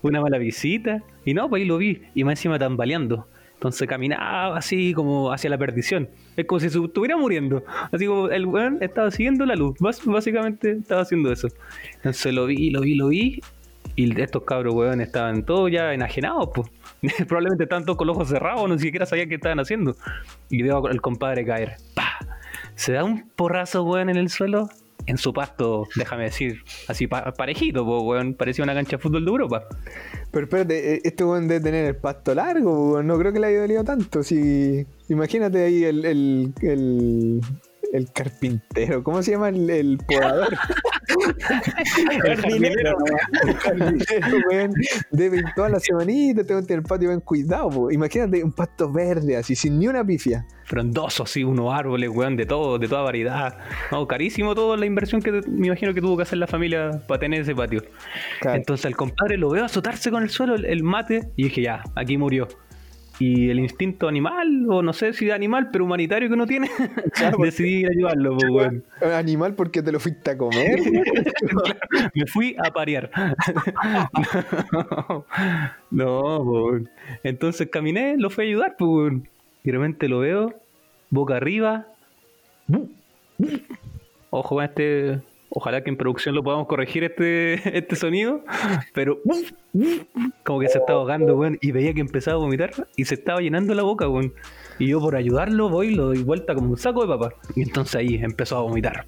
una 0.00 0.22
mala 0.22 0.38
visita. 0.38 1.02
Y 1.26 1.34
no, 1.34 1.50
pues 1.50 1.60
ahí 1.60 1.68
lo 1.68 1.76
vi, 1.76 2.04
y 2.14 2.24
más 2.24 2.32
encima 2.38 2.58
tambaleando. 2.58 3.28
Entonces 3.60 3.86
caminaba 3.86 4.56
así 4.56 4.94
como 4.94 5.30
hacia 5.30 5.50
la 5.50 5.58
perdición. 5.58 6.08
Es 6.34 6.46
como 6.46 6.60
si 6.60 6.68
estuviera 6.68 7.18
muriendo. 7.18 7.62
Así 7.92 8.06
como 8.06 8.30
el 8.30 8.46
weón 8.46 8.78
estaba 8.80 9.10
siguiendo 9.10 9.44
la 9.44 9.54
luz. 9.54 9.76
Básicamente 9.78 10.72
estaba 10.72 11.02
haciendo 11.02 11.30
eso. 11.30 11.48
Entonces 11.96 12.32
lo 12.32 12.46
vi, 12.46 12.70
lo 12.70 12.80
vi, 12.80 12.94
lo 12.94 13.08
vi. 13.08 13.42
Y 13.96 14.18
estos 14.18 14.44
cabros, 14.44 14.74
weón, 14.74 15.02
estaban 15.02 15.44
todos 15.44 15.70
ya 15.70 15.92
enajenados, 15.92 16.48
pues. 16.54 16.70
Probablemente 17.28 17.64
estaban 17.64 17.84
todos 17.84 17.98
con 17.98 18.06
los 18.06 18.16
ojos 18.16 18.30
cerrados, 18.30 18.66
no 18.66 18.78
siquiera 18.78 19.04
sabían 19.04 19.28
qué 19.28 19.34
estaban 19.34 19.60
haciendo. 19.60 19.94
Y 20.48 20.62
veo 20.62 20.86
al 20.86 21.02
compadre 21.02 21.44
caer. 21.44 21.76
¡Pah! 21.94 22.18
Se 22.76 22.92
da 22.92 23.04
un 23.04 23.28
porrazo, 23.36 23.82
weón, 23.82 24.08
en 24.08 24.16
el 24.16 24.30
suelo. 24.30 24.70
En 25.10 25.18
su 25.18 25.32
pasto, 25.32 25.88
déjame 25.96 26.24
decir, 26.24 26.62
así 26.86 27.06
pa- 27.08 27.32
parejito, 27.34 27.84
po, 27.84 28.02
weón. 28.02 28.34
Parecía 28.34 28.62
una 28.62 28.74
cancha 28.74 28.96
de 28.96 29.02
fútbol 29.02 29.24
de 29.24 29.30
Europa. 29.30 29.64
Pero 30.30 30.44
espérate, 30.44 30.94
eh, 30.94 31.00
este 31.02 31.24
weón 31.24 31.48
debe 31.48 31.60
tener 31.60 31.84
el 31.86 31.96
pasto 31.96 32.32
largo. 32.34 33.02
No 33.02 33.18
creo 33.18 33.32
que 33.32 33.40
le 33.40 33.48
haya 33.48 33.60
dolido 33.62 33.82
tanto. 33.82 34.22
Si... 34.22 34.86
Imagínate 35.08 35.64
ahí 35.64 35.82
el, 35.82 36.04
el, 36.04 36.52
el 37.92 38.10
carpintero. 38.12 39.02
¿Cómo 39.02 39.22
se 39.22 39.32
llama? 39.32 39.48
El, 39.48 39.68
el 39.68 39.98
podador. 39.98 40.48
El 42.24 42.36
jardinero, 42.36 42.96
El 43.46 43.54
jardinero, 43.56 44.38
weón. 44.48 44.72
Debe 45.10 45.38
ir 45.38 45.44
toda 45.56 45.70
la 45.70 45.80
semanita, 45.80 46.44
tengo 46.44 46.60
que 46.60 46.68
tener 46.68 46.80
el 46.80 46.84
patio 46.84 47.08
bien 47.08 47.20
cuidado, 47.20 47.68
po. 47.68 47.90
Imagínate 47.90 48.44
un 48.44 48.52
pasto 48.52 48.90
verde, 48.92 49.36
así, 49.36 49.54
sin 49.56 49.78
ni 49.78 49.88
una 49.88 50.04
pifia. 50.04 50.46
Frondoso, 50.64 51.24
así, 51.24 51.42
unos 51.42 51.74
árboles, 51.74 52.10
weón, 52.10 52.36
de 52.36 52.46
todo, 52.46 52.78
de 52.78 52.86
toda 52.86 53.02
variedad. 53.02 53.58
No, 53.90 54.06
carísimo 54.06 54.54
todo 54.54 54.76
la 54.76 54.86
inversión 54.86 55.20
que 55.20 55.32
me 55.48 55.66
imagino 55.66 55.92
que 55.92 56.00
tuvo 56.00 56.16
que 56.16 56.22
hacer 56.22 56.38
la 56.38 56.46
familia 56.46 57.02
para 57.08 57.18
tener 57.18 57.40
ese 57.40 57.54
patio. 57.54 57.82
Claro. 58.40 58.56
Entonces 58.56 58.86
al 58.86 58.96
compadre 58.96 59.36
lo 59.36 59.50
veo 59.50 59.64
azotarse 59.64 60.10
con 60.10 60.22
el 60.22 60.30
suelo, 60.30 60.54
el, 60.54 60.64
el 60.64 60.82
mate, 60.82 61.32
y 61.36 61.44
dije, 61.44 61.62
ya, 61.62 61.82
aquí 61.96 62.16
murió. 62.16 62.46
Y 63.20 63.50
el 63.50 63.60
instinto 63.60 64.08
animal, 64.08 64.64
o 64.66 64.82
no 64.82 64.94
sé 64.94 65.12
si 65.12 65.26
de 65.26 65.34
animal, 65.34 65.68
pero 65.70 65.84
humanitario 65.84 66.26
que 66.26 66.34
uno 66.34 66.46
tiene, 66.46 66.70
Claro, 67.12 67.36
decidí 67.42 67.80
ir 67.80 67.86
a 67.86 67.90
ayudarlo, 67.90 68.38
po, 68.38 68.46
weón. 68.46 68.82
Animal 69.14 69.54
porque 69.54 69.82
te 69.82 69.92
lo 69.92 70.00
fuiste 70.00 70.30
a 70.30 70.38
comer. 70.38 70.80
Me 72.14 72.26
fui 72.26 72.56
a 72.58 72.70
parear. 72.72 73.10
no, 75.90 76.06
po, 76.08 76.64
weón. 76.64 76.88
entonces 77.22 77.68
caminé, 77.68 78.16
lo 78.16 78.30
fui 78.30 78.44
a 78.44 78.48
ayudar, 78.48 78.76
pues, 78.78 79.12
y 79.12 79.70
de 79.70 79.72
repente 79.72 80.08
lo 80.08 80.20
veo, 80.20 80.54
boca 81.10 81.36
arriba. 81.36 81.88
Ojo 84.30 84.54
con 84.54 84.64
este. 84.64 85.20
Ojalá 85.50 85.82
que 85.82 85.90
en 85.90 85.96
producción 85.96 86.34
lo 86.34 86.44
podamos 86.44 86.68
corregir 86.68 87.04
este, 87.04 87.54
este 87.76 87.96
sonido. 87.96 88.42
Pero 88.94 89.18
como 90.44 90.60
que 90.60 90.68
se 90.68 90.78
estaba 90.78 91.00
ahogando, 91.00 91.36
weón. 91.36 91.58
Y 91.60 91.72
veía 91.72 91.92
que 91.92 92.00
empezaba 92.00 92.36
a 92.36 92.40
vomitar 92.40 92.70
y 92.96 93.04
se 93.04 93.14
estaba 93.14 93.40
llenando 93.40 93.74
la 93.74 93.82
boca, 93.82 94.08
weón. 94.08 94.32
Y 94.78 94.86
yo 94.88 95.00
por 95.00 95.14
ayudarlo 95.16 95.68
voy 95.68 95.88
y 95.88 95.94
lo 95.94 96.06
doy 96.06 96.22
vuelta 96.22 96.54
como 96.54 96.70
un 96.70 96.78
saco 96.78 97.02
de 97.02 97.08
papas. 97.08 97.34
Y 97.54 97.62
entonces 97.62 97.96
ahí 97.96 98.14
empezó 98.14 98.58
a 98.58 98.62
vomitar. 98.62 99.04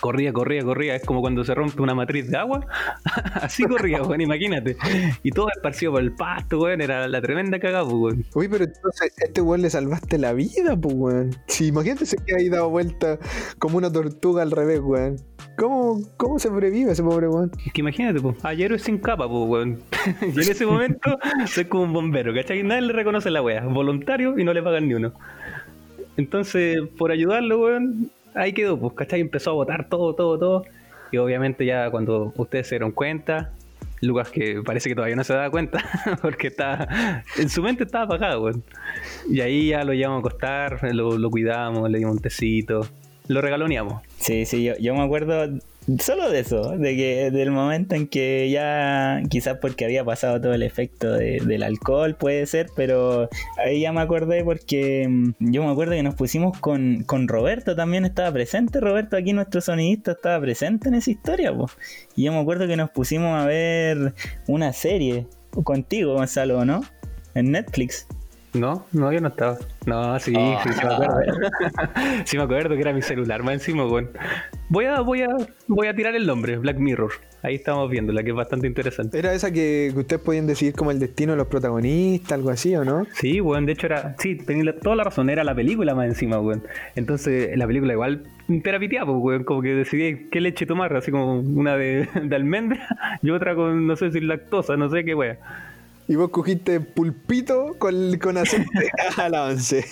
Corría, 0.00 0.32
corría, 0.32 0.62
corría. 0.62 0.94
Es 0.94 1.04
como 1.04 1.20
cuando 1.20 1.42
se 1.44 1.54
rompe 1.54 1.82
una 1.82 1.94
matriz 1.94 2.30
de 2.30 2.36
agua. 2.36 2.66
Así 3.34 3.64
corría, 3.64 4.02
weón, 4.02 4.20
imagínate. 4.20 4.76
Y 5.22 5.30
todo 5.30 5.48
esparcido 5.50 5.92
por 5.92 6.02
el 6.02 6.14
pasto, 6.14 6.60
weón. 6.60 6.82
Era 6.82 7.08
la 7.08 7.20
tremenda 7.22 7.58
cagada, 7.58 7.84
pues, 7.84 7.96
weón. 7.96 8.26
Uy, 8.34 8.48
pero 8.48 8.64
entonces 8.64 9.12
este 9.16 9.40
weón 9.40 9.62
le 9.62 9.70
salvaste 9.70 10.18
la 10.18 10.34
vida, 10.34 10.76
pues, 10.76 10.94
weón. 10.94 11.30
Si 11.46 11.66
imagínate 11.68 12.04
queda 12.26 12.38
ahí 12.38 12.48
dado 12.48 12.68
vuelta 12.68 13.18
como 13.58 13.78
una 13.78 13.90
tortuga 13.90 14.42
al 14.42 14.50
revés, 14.50 14.80
weón. 14.80 15.16
¿Cómo, 15.58 16.00
cómo 16.16 16.38
sobrevive 16.38 16.92
ese 16.92 17.02
pobre 17.02 17.26
weón? 17.26 17.50
Es 17.66 17.72
que 17.72 17.80
imagínate, 17.80 18.20
pues, 18.20 18.36
ayer 18.44 18.72
es 18.72 18.82
sin 18.82 18.96
capa, 18.96 19.28
pues, 19.28 19.48
weón. 19.48 19.82
y 20.22 20.26
en 20.26 20.38
ese 20.38 20.64
momento 20.64 21.18
soy 21.48 21.64
como 21.64 21.82
un 21.82 21.92
bombero, 21.92 22.32
¿cachai? 22.32 22.62
Nadie 22.62 22.82
le 22.82 22.92
reconoce 22.92 23.28
la 23.28 23.42
wea. 23.42 23.64
Voluntario 23.66 24.38
y 24.38 24.44
no 24.44 24.54
le 24.54 24.62
pagan 24.62 24.86
ni 24.86 24.94
uno. 24.94 25.12
Entonces, 26.16 26.78
por 26.96 27.10
ayudarlo, 27.10 27.58
weón, 27.58 28.08
ahí 28.34 28.52
quedó, 28.52 28.78
pues, 28.78 28.92
¿cachai? 28.94 29.20
Empezó 29.20 29.50
a 29.50 29.54
botar 29.54 29.88
todo, 29.88 30.14
todo, 30.14 30.38
todo. 30.38 30.64
Y 31.10 31.16
obviamente 31.16 31.66
ya 31.66 31.90
cuando 31.90 32.32
ustedes 32.36 32.68
se 32.68 32.76
dieron 32.76 32.92
cuenta, 32.92 33.50
Lucas 34.00 34.30
que 34.30 34.62
parece 34.64 34.88
que 34.88 34.94
todavía 34.94 35.16
no 35.16 35.24
se 35.24 35.34
da 35.34 35.50
cuenta, 35.50 35.82
porque 36.22 36.46
está 36.46 37.24
en 37.36 37.48
su 37.48 37.64
mente 37.64 37.82
estaba 37.82 38.04
apagado, 38.04 38.44
weón. 38.44 38.62
Y 39.28 39.40
ahí 39.40 39.70
ya 39.70 39.82
lo 39.82 39.92
llevamos 39.92 40.18
a 40.18 40.28
acostar, 40.28 40.94
lo, 40.94 41.18
lo 41.18 41.30
cuidamos, 41.30 41.90
le 41.90 41.98
dimos 41.98 42.14
un 42.14 42.22
tecito, 42.22 42.86
lo 43.28 43.40
regaloneamos. 43.40 44.02
Sí, 44.18 44.44
sí, 44.46 44.64
yo, 44.64 44.76
yo 44.78 44.94
me 44.94 45.02
acuerdo 45.02 45.58
solo 46.00 46.28
de 46.30 46.40
eso, 46.40 46.76
de 46.76 46.96
que 46.96 47.30
del 47.30 47.50
momento 47.50 47.94
en 47.94 48.08
que 48.08 48.50
ya, 48.50 49.22
quizás 49.30 49.56
porque 49.58 49.86
había 49.86 50.04
pasado 50.04 50.38
todo 50.38 50.52
el 50.52 50.62
efecto 50.62 51.12
de- 51.12 51.40
del 51.46 51.62
alcohol, 51.62 52.14
puede 52.14 52.44
ser, 52.46 52.66
pero 52.76 53.30
ahí 53.56 53.80
ya 53.80 53.92
me 53.92 54.02
acordé 54.02 54.44
porque 54.44 55.06
mm, 55.08 55.30
yo 55.38 55.64
me 55.64 55.70
acuerdo 55.70 55.92
que 55.94 56.02
nos 56.02 56.14
pusimos 56.14 56.58
con, 56.58 57.04
con 57.04 57.26
Roberto, 57.26 57.74
también 57.74 58.04
estaba 58.04 58.30
presente, 58.32 58.80
Roberto 58.80 59.16
aquí 59.16 59.32
nuestro 59.32 59.62
sonidista 59.62 60.12
estaba 60.12 60.38
presente 60.40 60.88
en 60.88 60.94
esa 60.96 61.10
historia, 61.10 61.54
po. 61.54 61.70
y 62.16 62.24
yo 62.24 62.32
me 62.32 62.38
acuerdo 62.40 62.66
que 62.66 62.76
nos 62.76 62.90
pusimos 62.90 63.40
a 63.40 63.46
ver 63.46 64.12
una 64.46 64.74
serie 64.74 65.26
contigo, 65.64 66.12
Gonzalo, 66.14 66.66
¿no? 66.66 66.82
En 67.34 67.50
Netflix. 67.52 68.06
No, 68.58 68.86
no, 68.92 69.12
yo 69.12 69.20
no 69.20 69.28
estaba. 69.28 69.56
No, 69.86 70.18
sí, 70.18 70.32
Ah. 70.36 70.60
sí, 70.62 70.70
sí 70.72 70.80
me 70.84 70.92
acuerdo. 70.94 71.20
sí 72.24 72.36
me 72.36 72.42
acuerdo 72.42 72.74
que 72.74 72.80
era 72.80 72.92
mi 72.92 73.02
celular 73.02 73.42
más 73.42 73.54
encima, 73.54 73.86
weón. 73.86 74.10
Voy 74.68 74.84
a, 74.86 75.00
voy 75.00 75.22
a, 75.22 75.28
voy 75.66 75.86
a 75.86 75.94
tirar 75.94 76.14
el 76.14 76.26
nombre, 76.26 76.58
Black 76.58 76.78
Mirror. 76.78 77.12
Ahí 77.42 77.54
estamos 77.54 77.88
viéndola, 77.88 78.22
que 78.24 78.30
es 78.30 78.36
bastante 78.36 78.66
interesante. 78.66 79.18
Era 79.18 79.32
esa 79.32 79.52
que, 79.52 79.90
que 79.94 80.00
ustedes 80.00 80.20
podían 80.20 80.46
decidir 80.48 80.74
como 80.74 80.90
el 80.90 80.98
destino 80.98 81.32
de 81.32 81.38
los 81.38 81.46
protagonistas, 81.46 82.32
algo 82.32 82.50
así, 82.50 82.74
¿o 82.74 82.84
no? 82.84 83.06
Sí, 83.14 83.40
weón, 83.40 83.64
de 83.64 83.72
hecho 83.72 83.86
era, 83.86 84.16
sí, 84.18 84.34
tenía 84.34 84.64
la- 84.64 84.76
toda 84.76 84.96
la 84.96 85.04
razón, 85.04 85.30
era 85.30 85.44
la 85.44 85.54
película 85.54 85.94
más 85.94 86.06
encima, 86.06 86.40
weón. 86.40 86.64
Entonces, 86.96 87.56
la 87.56 87.66
película 87.66 87.92
igual 87.92 88.24
terapiteaba, 88.64 89.06
pues, 89.12 89.18
weón, 89.22 89.44
como 89.44 89.62
que 89.62 89.68
decidí 89.74 90.28
qué 90.30 90.40
leche 90.40 90.66
tomar, 90.66 90.94
así 90.96 91.10
como 91.12 91.38
una 91.40 91.76
de, 91.76 92.08
de 92.24 92.34
almendra 92.36 92.86
y 93.22 93.30
otra 93.30 93.54
con, 93.54 93.86
no 93.86 93.94
sé, 93.94 94.10
sin 94.10 94.26
lactosa, 94.26 94.76
no 94.76 94.88
sé 94.90 95.04
qué 95.04 95.14
weón. 95.14 95.36
Y 96.10 96.14
vos 96.14 96.30
cogiste 96.30 96.80
pulpito 96.80 97.76
con, 97.78 98.16
con 98.16 98.38
aceite 98.38 98.90
a 99.18 99.28
la 99.28 99.44
once. 99.44 99.84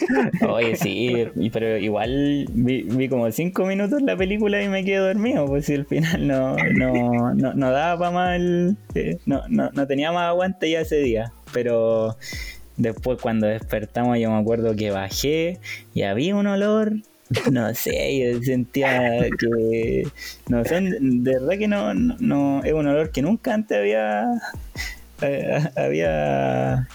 Oye, 0.48 0.74
sí, 0.76 1.28
pero 1.52 1.76
igual 1.76 2.46
vi, 2.52 2.82
vi 2.84 3.08
como 3.10 3.30
cinco 3.30 3.66
minutos 3.66 4.00
la 4.00 4.16
película 4.16 4.62
y 4.62 4.68
me 4.68 4.82
quedé 4.82 4.96
dormido, 4.96 5.44
pues 5.46 5.66
si 5.66 5.74
al 5.74 5.84
final 5.84 6.26
no, 6.26 6.56
no, 6.74 7.34
no, 7.34 7.52
no 7.52 7.70
daba 7.70 7.98
para 7.98 8.10
más 8.12 8.36
el- 8.36 8.76
eh, 8.94 9.18
no, 9.26 9.42
no, 9.48 9.70
no 9.72 9.86
tenía 9.86 10.10
más 10.10 10.28
aguante 10.30 10.70
ya 10.70 10.80
ese 10.80 10.96
día. 11.00 11.32
Pero 11.52 12.16
después 12.78 13.18
cuando 13.20 13.46
despertamos 13.46 14.18
yo 14.18 14.30
me 14.30 14.38
acuerdo 14.38 14.74
que 14.74 14.90
bajé 14.90 15.58
y 15.94 16.02
había 16.02 16.34
un 16.36 16.46
olor 16.46 16.94
No 17.50 17.74
sé, 17.74 18.32
yo 18.34 18.42
sentía 18.42 19.26
que. 19.38 20.06
No 20.48 20.64
sé, 20.64 20.80
de 20.80 21.32
verdad 21.32 21.58
que 21.58 21.68
no, 21.68 21.92
no, 21.92 22.62
es 22.64 22.72
un 22.72 22.86
olor 22.86 23.10
que 23.10 23.20
nunca 23.20 23.52
antes 23.52 23.76
había. 23.78 24.24
Eh, 25.22 25.58
había. 25.76 26.88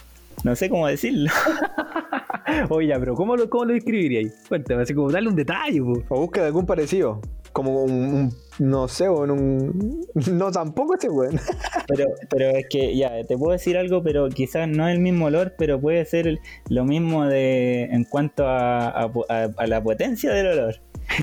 No 0.43 0.55
sé 0.55 0.69
cómo 0.69 0.87
decirlo. 0.87 1.31
Oye, 2.69 2.93
pero 2.99 3.15
¿cómo 3.15 3.35
lo, 3.35 3.49
cómo 3.49 3.65
lo 3.65 3.73
describiríais? 3.73 4.33
Cuéntame, 4.47 4.83
así 4.83 4.93
como 4.93 5.11
darle 5.11 5.29
un 5.29 5.35
detalle, 5.35 5.81
po. 5.81 6.03
O 6.09 6.21
busca 6.21 6.45
algún 6.45 6.65
parecido. 6.65 7.21
Como 7.53 7.83
un, 7.83 8.33
no 8.59 8.87
sé, 8.87 9.07
o 9.07 9.23
en 9.25 9.31
un. 9.31 10.05
No, 10.31 10.51
tampoco 10.51 10.95
ese 10.95 11.09
weón. 11.09 11.39
Pero, 11.87 12.05
pero 12.29 12.49
es 12.49 12.65
que, 12.69 12.95
ya, 12.95 13.23
te 13.23 13.37
puedo 13.37 13.51
decir 13.51 13.77
algo, 13.77 14.01
pero 14.01 14.29
quizás 14.29 14.67
no 14.67 14.87
es 14.87 14.95
el 14.95 15.01
mismo 15.01 15.25
olor, 15.25 15.53
pero 15.57 15.79
puede 15.79 16.03
ser 16.05 16.39
lo 16.69 16.85
mismo 16.85 17.25
de 17.25 17.83
en 17.83 18.05
cuanto 18.05 18.47
a, 18.47 18.87
a, 18.89 19.67
la 19.67 19.83
potencia 19.83 20.31
del 20.31 20.47
olor. 20.47 20.75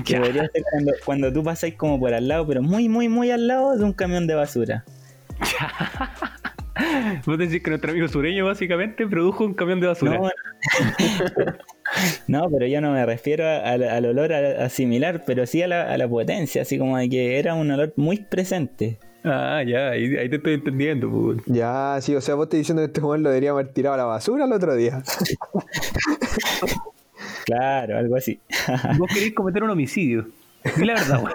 Que 0.05 0.13
debería 0.15 0.47
ser 0.53 0.63
cuando, 0.71 0.91
cuando 1.03 1.33
tú 1.33 1.43
pasáis 1.43 1.75
como 1.75 1.99
por 1.99 2.13
al 2.13 2.27
lado, 2.27 2.45
pero 2.47 2.61
muy, 2.61 2.87
muy, 2.87 3.09
muy 3.09 3.31
al 3.31 3.47
lado 3.47 3.75
de 3.75 3.83
un 3.83 3.93
camión 3.93 4.27
de 4.27 4.35
basura. 4.35 4.85
Vos 7.25 7.37
decís 7.37 7.61
que 7.61 7.69
nuestro 7.69 7.91
amigo 7.91 8.07
sureño 8.07 8.45
básicamente 8.45 9.07
produjo 9.07 9.45
un 9.45 9.53
camión 9.53 9.79
de 9.79 9.87
basura. 9.87 10.19
No, 12.27 12.49
pero 12.51 12.67
yo 12.67 12.81
no 12.81 12.91
me 12.91 13.05
refiero 13.05 13.47
al, 13.47 14.05
olor 14.05 14.33
a, 14.33 14.69
similar, 14.69 15.23
pero 15.25 15.45
sí 15.45 15.61
a 15.61 15.67
la, 15.67 16.07
potencia, 16.07 16.61
así 16.61 16.77
como 16.77 16.97
de 16.97 17.09
que 17.09 17.39
era 17.39 17.55
un 17.55 17.71
olor 17.71 17.93
muy 17.95 18.17
presente. 18.17 18.99
Ah, 19.23 19.63
ya, 19.67 19.89
ahí, 19.89 20.29
te 20.29 20.35
estoy 20.35 20.53
entendiendo. 20.53 21.09
Pues. 21.09 21.41
Ya, 21.45 21.97
sí, 22.01 22.15
o 22.15 22.21
sea, 22.21 22.35
vos 22.35 22.45
estás 22.45 22.59
diciendo 22.59 22.81
que 22.81 22.87
este 22.87 23.01
jugador 23.01 23.21
lo 23.21 23.29
debería 23.29 23.51
haber 23.51 23.73
tirado 23.73 23.95
a 23.95 23.97
la 23.97 24.05
basura 24.05 24.45
el 24.45 24.53
otro 24.53 24.75
día. 24.75 25.03
claro, 27.45 27.97
algo 27.97 28.15
así. 28.15 28.39
vos 28.97 29.09
querés 29.13 29.33
cometer 29.33 29.63
un 29.63 29.71
homicidio. 29.71 30.27
la 30.77 30.93
verdad, 30.93 31.23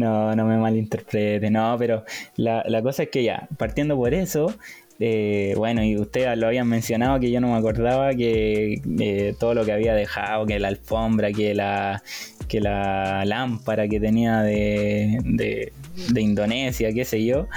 No, 0.00 0.34
no 0.34 0.46
me 0.46 0.56
malinterprete, 0.56 1.50
no, 1.50 1.76
pero 1.78 2.04
la, 2.36 2.64
la 2.66 2.80
cosa 2.82 3.02
es 3.02 3.10
que 3.10 3.22
ya, 3.22 3.48
partiendo 3.58 3.96
por 3.96 4.14
eso, 4.14 4.54
eh, 5.02 5.54
bueno, 5.56 5.82
y 5.82 5.96
ustedes 5.96 6.36
lo 6.36 6.46
habían 6.46 6.68
mencionado 6.68 7.18
que 7.18 7.30
yo 7.30 7.40
no 7.40 7.48
me 7.48 7.56
acordaba 7.56 8.14
que 8.14 8.82
eh, 9.00 9.34
todo 9.40 9.54
lo 9.54 9.64
que 9.64 9.72
había 9.72 9.94
dejado, 9.94 10.44
que 10.44 10.58
la 10.58 10.68
alfombra, 10.68 11.32
que 11.32 11.54
la, 11.54 12.02
que 12.48 12.60
la 12.60 13.24
lámpara 13.24 13.88
que 13.88 13.98
tenía 13.98 14.42
de, 14.42 15.18
de, 15.24 16.20
Indonesia, 16.20 16.92
qué 16.92 17.06
sé 17.06 17.24
yo, 17.24 17.48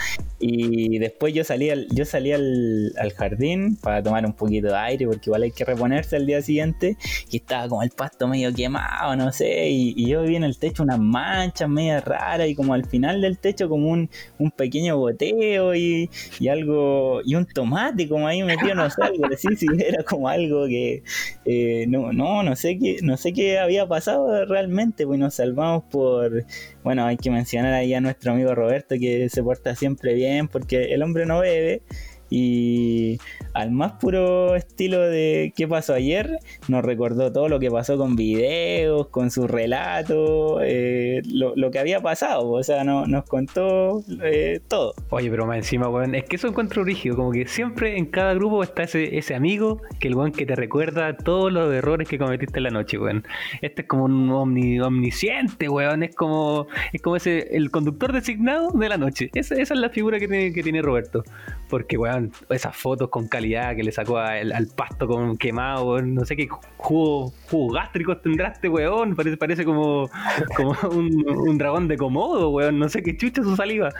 y 0.45 0.99
después 0.99 1.33
yo 1.33 1.45
salí 1.45 1.69
al, 1.69 1.87
yo 1.89 2.03
salí 2.03 2.33
al, 2.33 2.91
jardín 3.15 3.77
para 3.77 4.03
tomar 4.03 4.25
un 4.25 4.33
poquito 4.33 4.67
de 4.67 4.75
aire, 4.75 5.07
porque 5.07 5.29
igual 5.29 5.43
hay 5.43 5.51
que 5.51 5.63
reponerse 5.63 6.17
al 6.17 6.25
día 6.25 6.41
siguiente. 6.41 6.97
Y 7.31 7.37
estaba 7.37 7.69
como 7.69 7.81
el 7.81 7.91
pasto 7.91 8.27
medio 8.27 8.53
quemado, 8.53 9.15
no 9.15 9.31
sé. 9.31 9.69
Y, 9.69 10.05
yo 10.05 10.23
vi 10.23 10.35
en 10.35 10.43
el 10.43 10.57
techo 10.57 10.83
unas 10.83 10.99
manchas 10.99 11.69
medio 11.69 12.01
raras. 12.01 12.49
Y 12.49 12.55
como 12.55 12.73
al 12.73 12.85
final 12.85 13.21
del 13.21 13.37
techo, 13.37 13.69
como 13.69 13.89
un, 13.89 14.09
pequeño 14.57 14.97
goteo 14.97 15.75
y, 15.75 16.09
algo. 16.51 17.21
Y 17.23 17.32
un 17.35 17.45
tomate 17.45 18.07
como 18.07 18.27
ahí 18.27 18.43
metido, 18.43 18.75
no 18.75 18.89
sé, 18.89 19.01
algo. 19.01 19.25
Si 19.37 19.47
era 19.85 20.03
como 20.03 20.27
algo 20.27 20.67
que. 20.67 21.03
Eh, 21.45 21.85
no, 21.87 22.13
no, 22.13 22.43
no 22.43 22.55
sé 22.55 22.77
qué, 22.77 22.99
no 23.01 23.17
sé 23.17 23.33
qué 23.33 23.59
había 23.59 23.87
pasado 23.87 24.45
realmente. 24.45 25.05
Pues 25.05 25.19
nos 25.19 25.35
salvamos 25.35 25.83
por. 25.85 26.45
Bueno, 26.83 27.05
hay 27.05 27.17
que 27.17 27.31
mencionar 27.31 27.73
ahí 27.73 27.93
a 27.93 28.01
nuestro 28.01 28.33
amigo 28.33 28.55
Roberto 28.55 28.95
que 28.99 29.29
se 29.29 29.43
porta 29.43 29.75
siempre 29.75 30.13
bien 30.13 30.47
porque 30.47 30.93
el 30.93 31.03
hombre 31.03 31.25
no 31.25 31.39
bebe 31.39 31.81
y 32.29 33.19
al 33.53 33.71
más 33.71 33.93
puro 33.93 34.55
estilo 34.55 34.99
de 34.99 35.53
qué 35.55 35.67
pasó 35.67 35.93
ayer, 35.93 36.39
nos 36.67 36.83
recordó 36.83 37.31
todo 37.31 37.49
lo 37.49 37.59
que 37.59 37.69
pasó 37.69 37.97
con 37.97 38.15
videos, 38.15 39.07
con 39.07 39.29
su 39.31 39.47
relato, 39.47 40.59
eh, 40.61 41.21
lo, 41.25 41.71
que 41.71 41.79
había 41.79 42.01
pasado, 42.01 42.49
o 42.49 42.63
sea, 42.63 42.83
no, 42.83 43.05
nos 43.05 43.25
contó 43.25 44.03
eh, 44.23 44.59
todo. 44.67 44.93
Oye, 45.09 45.29
pero 45.29 45.45
más 45.45 45.57
encima, 45.57 45.87
weón, 45.87 46.15
es 46.15 46.25
que 46.25 46.35
eso 46.35 46.47
encuentro 46.47 46.83
rígido, 46.83 47.15
como 47.15 47.31
que 47.31 47.47
siempre 47.47 47.97
en 47.97 48.07
cada 48.07 48.33
grupo 48.33 48.63
está 48.63 48.83
ese, 48.83 49.35
amigo, 49.35 49.81
que 49.99 50.07
el 50.07 50.15
weón 50.15 50.31
que 50.31 50.45
te 50.45 50.55
recuerda 50.55 51.15
todos 51.15 51.51
los 51.51 51.73
errores 51.73 52.07
que 52.07 52.17
cometiste 52.17 52.59
en 52.59 52.63
la 52.63 52.69
noche, 52.71 52.97
weón. 52.97 53.23
Este 53.61 53.83
es 53.83 53.87
como 53.87 54.05
un 54.05 54.29
omni, 54.31 54.79
omnisciente, 54.79 55.69
weón, 55.69 56.03
es 56.03 56.15
como, 56.15 56.67
es 56.91 57.01
como 57.01 57.15
ese, 57.15 57.55
el 57.55 57.69
conductor 57.71 58.13
designado 58.13 58.71
de 58.71 58.89
la 58.89 58.97
noche. 58.97 59.29
Esa, 59.33 59.55
esa 59.55 59.73
es 59.73 59.79
la 59.79 59.89
figura 59.89 60.19
que 60.19 60.27
tiene, 60.27 60.53
que 60.53 60.63
tiene 60.63 60.81
Roberto, 60.81 61.23
porque, 61.69 61.97
weón, 61.97 62.31
esas 62.49 62.75
fotos 62.75 63.09
con 63.09 63.27
calidad 63.27 63.42
que 63.43 63.83
le 63.83 63.91
sacó 63.91 64.17
al 64.17 64.67
pasto 64.75 65.07
con 65.07 65.37
quemado, 65.37 66.01
no 66.01 66.25
sé 66.25 66.35
qué 66.35 66.47
jugo, 66.77 67.33
jugo 67.49 67.73
gástrico 67.73 68.17
tendrá 68.17 68.49
este 68.49 68.69
weón, 68.69 69.15
parece, 69.15 69.37
parece 69.37 69.65
como, 69.65 70.09
como 70.55 70.75
un, 70.89 71.57
dragón 71.57 71.87
de 71.87 71.97
comodo, 71.97 72.49
weón, 72.49 72.79
no 72.79 72.89
sé 72.89 73.03
qué 73.03 73.15
chucha 73.17 73.43
su 73.43 73.55
saliva. 73.55 73.89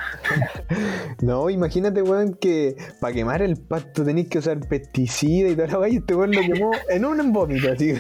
No, 1.22 1.50
imagínate, 1.50 2.02
weón, 2.02 2.34
que 2.34 2.76
para 3.00 3.14
quemar 3.14 3.42
el 3.42 3.56
pasto 3.56 4.04
tenéis 4.04 4.28
que 4.30 4.40
usar 4.40 4.60
pesticida 4.68 5.50
y 5.50 5.56
todo 5.56 5.80
la 5.80 5.90
y 5.90 5.98
este 5.98 6.16
weón 6.16 6.32
lo 6.32 6.42
quemó 6.42 6.72
en 6.90 7.06
un 7.06 7.32
vómito, 7.32 7.72
así. 7.72 7.94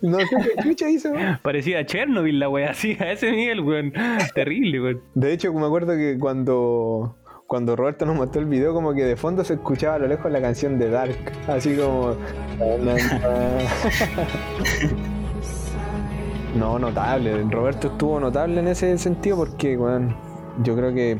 No 0.00 0.18
sé 0.18 0.26
qué 0.56 0.62
chucha 0.62 0.90
hizo. 0.90 1.12
Parecía 1.42 1.86
Chernobyl 1.86 2.38
la 2.38 2.48
weón, 2.48 2.68
así, 2.68 2.96
a 3.00 3.12
ese 3.12 3.30
nivel, 3.30 3.60
weón. 3.60 3.92
Terrible, 4.34 4.82
weón. 4.82 5.02
De 5.14 5.32
hecho, 5.32 5.52
me 5.52 5.64
acuerdo 5.64 5.96
que 5.96 6.18
cuando 6.18 7.16
cuando 7.52 7.76
Roberto 7.76 8.06
nos 8.06 8.16
mostró 8.16 8.40
el 8.40 8.48
video, 8.48 8.72
como 8.72 8.94
que 8.94 9.04
de 9.04 9.14
fondo 9.14 9.44
se 9.44 9.52
escuchaba 9.52 9.96
a 9.96 9.98
lo 9.98 10.06
lejos 10.06 10.32
la 10.32 10.40
canción 10.40 10.78
de 10.78 10.88
Dark, 10.88 11.18
así 11.46 11.76
como. 11.76 12.14
no, 16.58 16.78
notable. 16.78 17.44
Roberto 17.50 17.88
estuvo 17.88 18.18
notable 18.18 18.60
en 18.60 18.68
ese 18.68 18.96
sentido 18.96 19.36
porque, 19.36 19.76
bueno, 19.76 20.16
yo 20.64 20.74
creo 20.74 20.94
que 20.94 21.18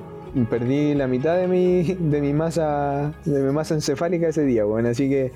perdí 0.48 0.94
la 0.94 1.06
mitad 1.06 1.36
de 1.36 1.48
mi, 1.48 1.82
de 1.82 2.22
mi 2.22 2.32
masa, 2.32 3.12
de 3.26 3.42
mi 3.42 3.52
masa 3.52 3.74
encefálica 3.74 4.28
ese 4.28 4.46
día, 4.46 4.64
bueno, 4.64 4.88
así 4.88 5.10
que 5.10 5.32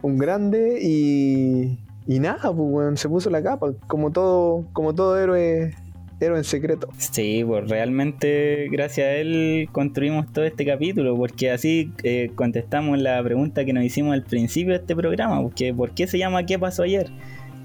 un 0.00 0.16
grande 0.16 0.78
y, 0.80 1.76
y 2.06 2.20
nada, 2.20 2.54
pues, 2.54 2.70
bueno, 2.70 2.96
se 2.96 3.08
puso 3.08 3.30
la 3.30 3.42
capa, 3.42 3.72
como 3.88 4.12
todo, 4.12 4.64
como 4.74 4.94
todo 4.94 5.18
héroe 5.18 5.74
pero 6.20 6.36
en 6.36 6.44
secreto. 6.44 6.88
Sí, 6.98 7.42
pues 7.44 7.68
realmente 7.68 8.68
gracias 8.70 9.06
a 9.08 9.12
él 9.12 9.68
construimos 9.72 10.30
todo 10.30 10.44
este 10.44 10.66
capítulo, 10.66 11.16
porque 11.16 11.50
así 11.50 11.92
eh, 12.04 12.30
contestamos 12.34 12.98
la 12.98 13.20
pregunta 13.24 13.64
que 13.64 13.72
nos 13.72 13.82
hicimos 13.82 14.12
al 14.12 14.22
principio 14.22 14.74
de 14.74 14.80
este 14.80 14.94
programa, 14.94 15.40
porque 15.42 15.72
¿por 15.72 15.92
qué 15.92 16.06
se 16.06 16.18
llama 16.18 16.44
¿Qué 16.44 16.58
pasó 16.58 16.82
ayer? 16.82 17.10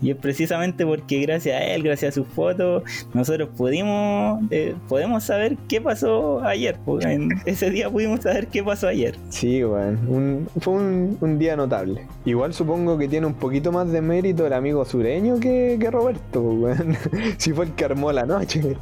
Y 0.01 0.11
es 0.11 0.17
precisamente 0.17 0.85
porque 0.85 1.21
gracias 1.21 1.59
a 1.59 1.63
él, 1.63 1.83
gracias 1.83 2.09
a 2.09 2.15
sus 2.15 2.27
fotos, 2.27 2.83
nosotros 3.13 3.49
pudimos 3.55 4.41
eh, 4.51 4.75
podemos 4.87 5.23
saber 5.23 5.57
qué 5.67 5.81
pasó 5.81 6.43
ayer. 6.43 6.77
En 7.01 7.29
ese 7.45 7.69
día 7.69 7.89
pudimos 7.89 8.21
saber 8.21 8.47
qué 8.47 8.63
pasó 8.63 8.87
ayer. 8.87 9.15
Sí, 9.29 9.63
bueno, 9.63 10.47
fue 10.59 10.73
un, 10.73 11.39
día 11.39 11.55
notable. 11.55 12.07
Igual 12.23 12.53
supongo 12.53 12.97
que 12.97 13.07
tiene 13.07 13.27
un 13.27 13.33
poquito 13.33 13.71
más 13.71 13.91
de 13.91 14.01
mérito 14.01 14.45
el 14.45 14.53
amigo 14.53 14.85
sureño 14.85 15.39
que, 15.39 15.77
Roberto, 15.91 16.55
pues, 16.59 16.81
si 17.37 17.51
fue 17.51 17.65
el 17.65 17.71
que 17.73 17.85
armó 17.85 18.11
la 18.11 18.25
noche, 18.25 18.77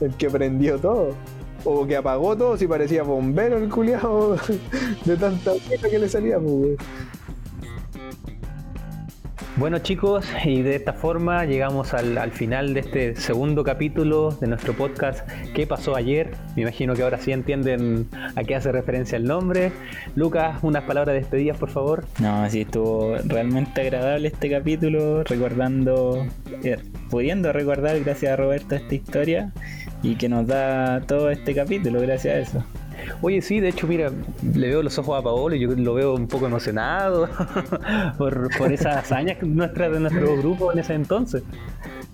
el 0.00 0.14
que 0.14 0.30
prendió 0.30 0.78
todo. 0.78 1.14
O 1.66 1.86
que 1.86 1.96
apagó 1.96 2.36
todo 2.36 2.58
si 2.58 2.66
parecía 2.66 3.02
bombero 3.04 3.56
el 3.56 3.70
culiado 3.70 4.36
de 5.04 5.16
tanta 5.16 5.52
que 5.90 5.98
le 5.98 6.08
salía, 6.08 6.38
pues, 6.38 6.76
bueno 9.56 9.78
chicos, 9.78 10.26
y 10.44 10.62
de 10.62 10.76
esta 10.76 10.92
forma 10.92 11.44
llegamos 11.44 11.94
al, 11.94 12.32
final 12.32 12.74
de 12.74 12.80
este 12.80 13.16
segundo 13.16 13.62
capítulo 13.64 14.30
de 14.32 14.46
nuestro 14.46 14.72
podcast 14.74 15.28
¿Qué 15.54 15.66
pasó 15.66 15.94
ayer? 15.94 16.32
Me 16.56 16.62
imagino 16.62 16.94
que 16.94 17.02
ahora 17.02 17.18
sí 17.18 17.32
entienden 17.32 18.08
a 18.34 18.42
qué 18.42 18.56
hace 18.56 18.72
referencia 18.72 19.16
el 19.16 19.24
nombre. 19.24 19.72
Lucas, 20.16 20.58
unas 20.62 20.82
palabras 20.84 21.14
de 21.14 21.20
despedida, 21.20 21.54
por 21.54 21.70
favor. 21.70 22.04
No, 22.20 22.48
sí, 22.50 22.62
estuvo 22.62 23.16
realmente 23.24 23.80
agradable 23.80 24.28
este 24.28 24.50
capítulo, 24.50 25.22
recordando, 25.24 26.26
eh, 26.62 26.78
pudiendo 27.10 27.52
recordar 27.52 28.00
gracias 28.00 28.32
a 28.32 28.36
Roberto 28.36 28.74
esta 28.74 28.94
historia 28.94 29.52
y 30.02 30.16
que 30.16 30.28
nos 30.28 30.46
da 30.46 31.00
todo 31.02 31.30
este 31.30 31.54
capítulo 31.54 32.00
gracias 32.00 32.34
a 32.34 32.38
eso. 32.38 32.64
Oye, 33.22 33.40
sí, 33.42 33.60
de 33.60 33.68
hecho, 33.68 33.86
mira, 33.86 34.10
le 34.54 34.68
veo 34.68 34.82
los 34.82 34.98
ojos 34.98 35.18
a 35.18 35.22
Paolo 35.22 35.54
y 35.54 35.60
yo 35.60 35.70
lo 35.70 35.94
veo 35.94 36.14
un 36.14 36.26
poco 36.26 36.46
emocionado 36.46 37.28
por, 38.18 38.56
por 38.56 38.72
esas 38.72 38.96
hazañas 38.96 39.42
nuestras 39.42 39.92
de 39.92 40.00
nuestro 40.00 40.36
grupo 40.36 40.72
en 40.72 40.78
ese 40.78 40.94
entonces. 40.94 41.42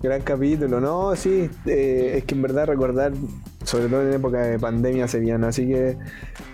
Gran 0.02 0.22
capítulo, 0.22 0.80
no, 0.80 1.14
sí, 1.14 1.50
eh, 1.66 2.14
es 2.16 2.24
que 2.24 2.34
en 2.34 2.42
verdad 2.42 2.66
recordar, 2.66 3.12
sobre 3.64 3.88
todo 3.88 4.02
en 4.02 4.14
época 4.14 4.40
de 4.40 4.58
pandemia 4.58 5.06
sevillana, 5.06 5.48
así 5.48 5.66
que 5.66 5.98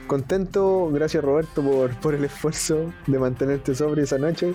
contento, 0.09 0.91
gracias 0.93 1.23
Roberto 1.23 1.63
por, 1.63 1.91
por 2.01 2.15
el 2.15 2.25
esfuerzo 2.25 2.93
de 3.07 3.19
mantenerte 3.19 3.75
sobre 3.75 4.03
esa 4.03 4.19
noche 4.19 4.55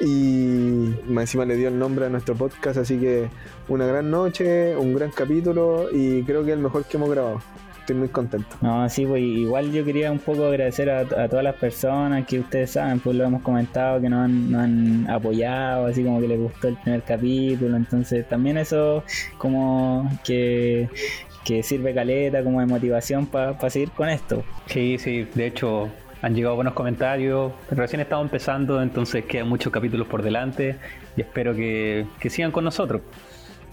y 0.00 0.94
encima 1.08 1.44
le 1.44 1.56
dio 1.56 1.68
el 1.68 1.78
nombre 1.78 2.06
a 2.06 2.08
nuestro 2.08 2.34
podcast, 2.34 2.78
así 2.78 2.98
que 2.98 3.28
una 3.68 3.86
gran 3.86 4.10
noche, 4.10 4.76
un 4.76 4.94
gran 4.94 5.10
capítulo 5.10 5.88
y 5.90 6.22
creo 6.24 6.44
que 6.44 6.52
el 6.52 6.58
mejor 6.58 6.84
que 6.84 6.96
hemos 6.96 7.10
grabado. 7.10 7.40
Estoy 7.86 7.96
muy 7.96 8.08
contento. 8.08 8.56
No, 8.60 8.88
sí, 8.88 9.06
pues 9.06 9.22
igual 9.22 9.70
yo 9.70 9.84
quería 9.84 10.10
un 10.10 10.18
poco 10.18 10.46
agradecer 10.46 10.90
a, 10.90 11.04
todas 11.04 11.44
las 11.44 11.54
personas 11.54 12.26
que 12.26 12.40
ustedes 12.40 12.72
saben, 12.72 12.98
pues 12.98 13.14
lo 13.14 13.24
hemos 13.24 13.42
comentado, 13.42 14.00
que 14.00 14.08
nos 14.08 14.24
han, 14.24 14.50
nos 14.50 14.64
han 14.64 15.08
apoyado, 15.08 15.86
así 15.86 16.02
como 16.02 16.20
que 16.20 16.26
les 16.26 16.40
gustó 16.40 16.66
el 16.68 16.76
primer 16.76 17.02
capítulo, 17.02 17.76
entonces 17.76 18.28
también 18.28 18.58
eso 18.58 19.04
como 19.38 20.10
que 20.24 20.88
que 21.44 21.62
sirve 21.62 21.94
caleta 21.94 22.42
como 22.42 22.58
de 22.58 22.66
motivación 22.66 23.26
para 23.26 23.70
seguir 23.70 23.92
con 23.92 24.08
esto. 24.08 24.42
Sí, 24.66 24.98
sí, 24.98 25.28
de 25.32 25.46
hecho 25.46 25.88
han 26.20 26.34
llegado 26.34 26.56
buenos 26.56 26.74
comentarios, 26.74 27.52
recién 27.70 28.00
estamos 28.00 28.24
empezando, 28.24 28.82
entonces 28.82 29.24
quedan 29.26 29.48
muchos 29.48 29.72
capítulos 29.72 30.08
por 30.08 30.22
delante 30.22 30.74
y 31.16 31.20
espero 31.20 31.54
que, 31.54 32.04
sigan 32.28 32.50
con 32.50 32.64
nosotros. 32.64 33.02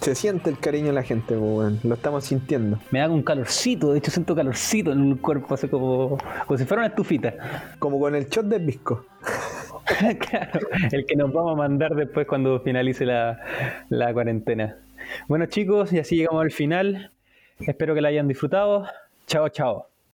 Se 0.03 0.15
siente 0.15 0.49
el 0.49 0.59
cariño 0.59 0.87
de 0.87 0.93
la 0.93 1.03
gente, 1.03 1.33
lo 1.33 1.93
estamos 1.93 2.25
sintiendo. 2.25 2.77
Me 2.91 2.99
da 2.99 3.09
un 3.09 3.23
calorcito, 3.23 3.93
de 3.93 3.99
hecho 3.99 4.11
siento 4.11 4.35
calorcito 4.35 4.91
en 4.91 5.11
el 5.11 5.21
cuerpo, 5.21 5.53
así 5.53 5.69
como, 5.69 6.17
como 6.45 6.57
si 6.57 6.65
fuera 6.65 6.81
una 6.81 6.89
estufita. 6.89 7.33
Como 7.79 8.01
con 8.01 8.13
el 8.13 8.27
shot 8.27 8.47
de 8.47 8.59
pisco. 8.59 9.05
claro, 10.19 10.67
el 10.91 11.05
que 11.05 11.15
nos 11.15 11.31
vamos 11.31 11.53
a 11.53 11.55
mandar 11.55 11.95
después 11.95 12.27
cuando 12.27 12.59
finalice 12.59 13.05
la, 13.05 13.39
la 13.87 14.11
cuarentena. 14.11 14.75
Bueno 15.29 15.45
chicos, 15.45 15.93
y 15.93 15.99
así 15.99 16.17
llegamos 16.17 16.43
al 16.43 16.51
final. 16.51 17.11
Espero 17.59 17.95
que 17.95 18.01
la 18.01 18.09
hayan 18.09 18.27
disfrutado. 18.27 18.85
Chao, 19.25 19.47
chao. 19.47 19.92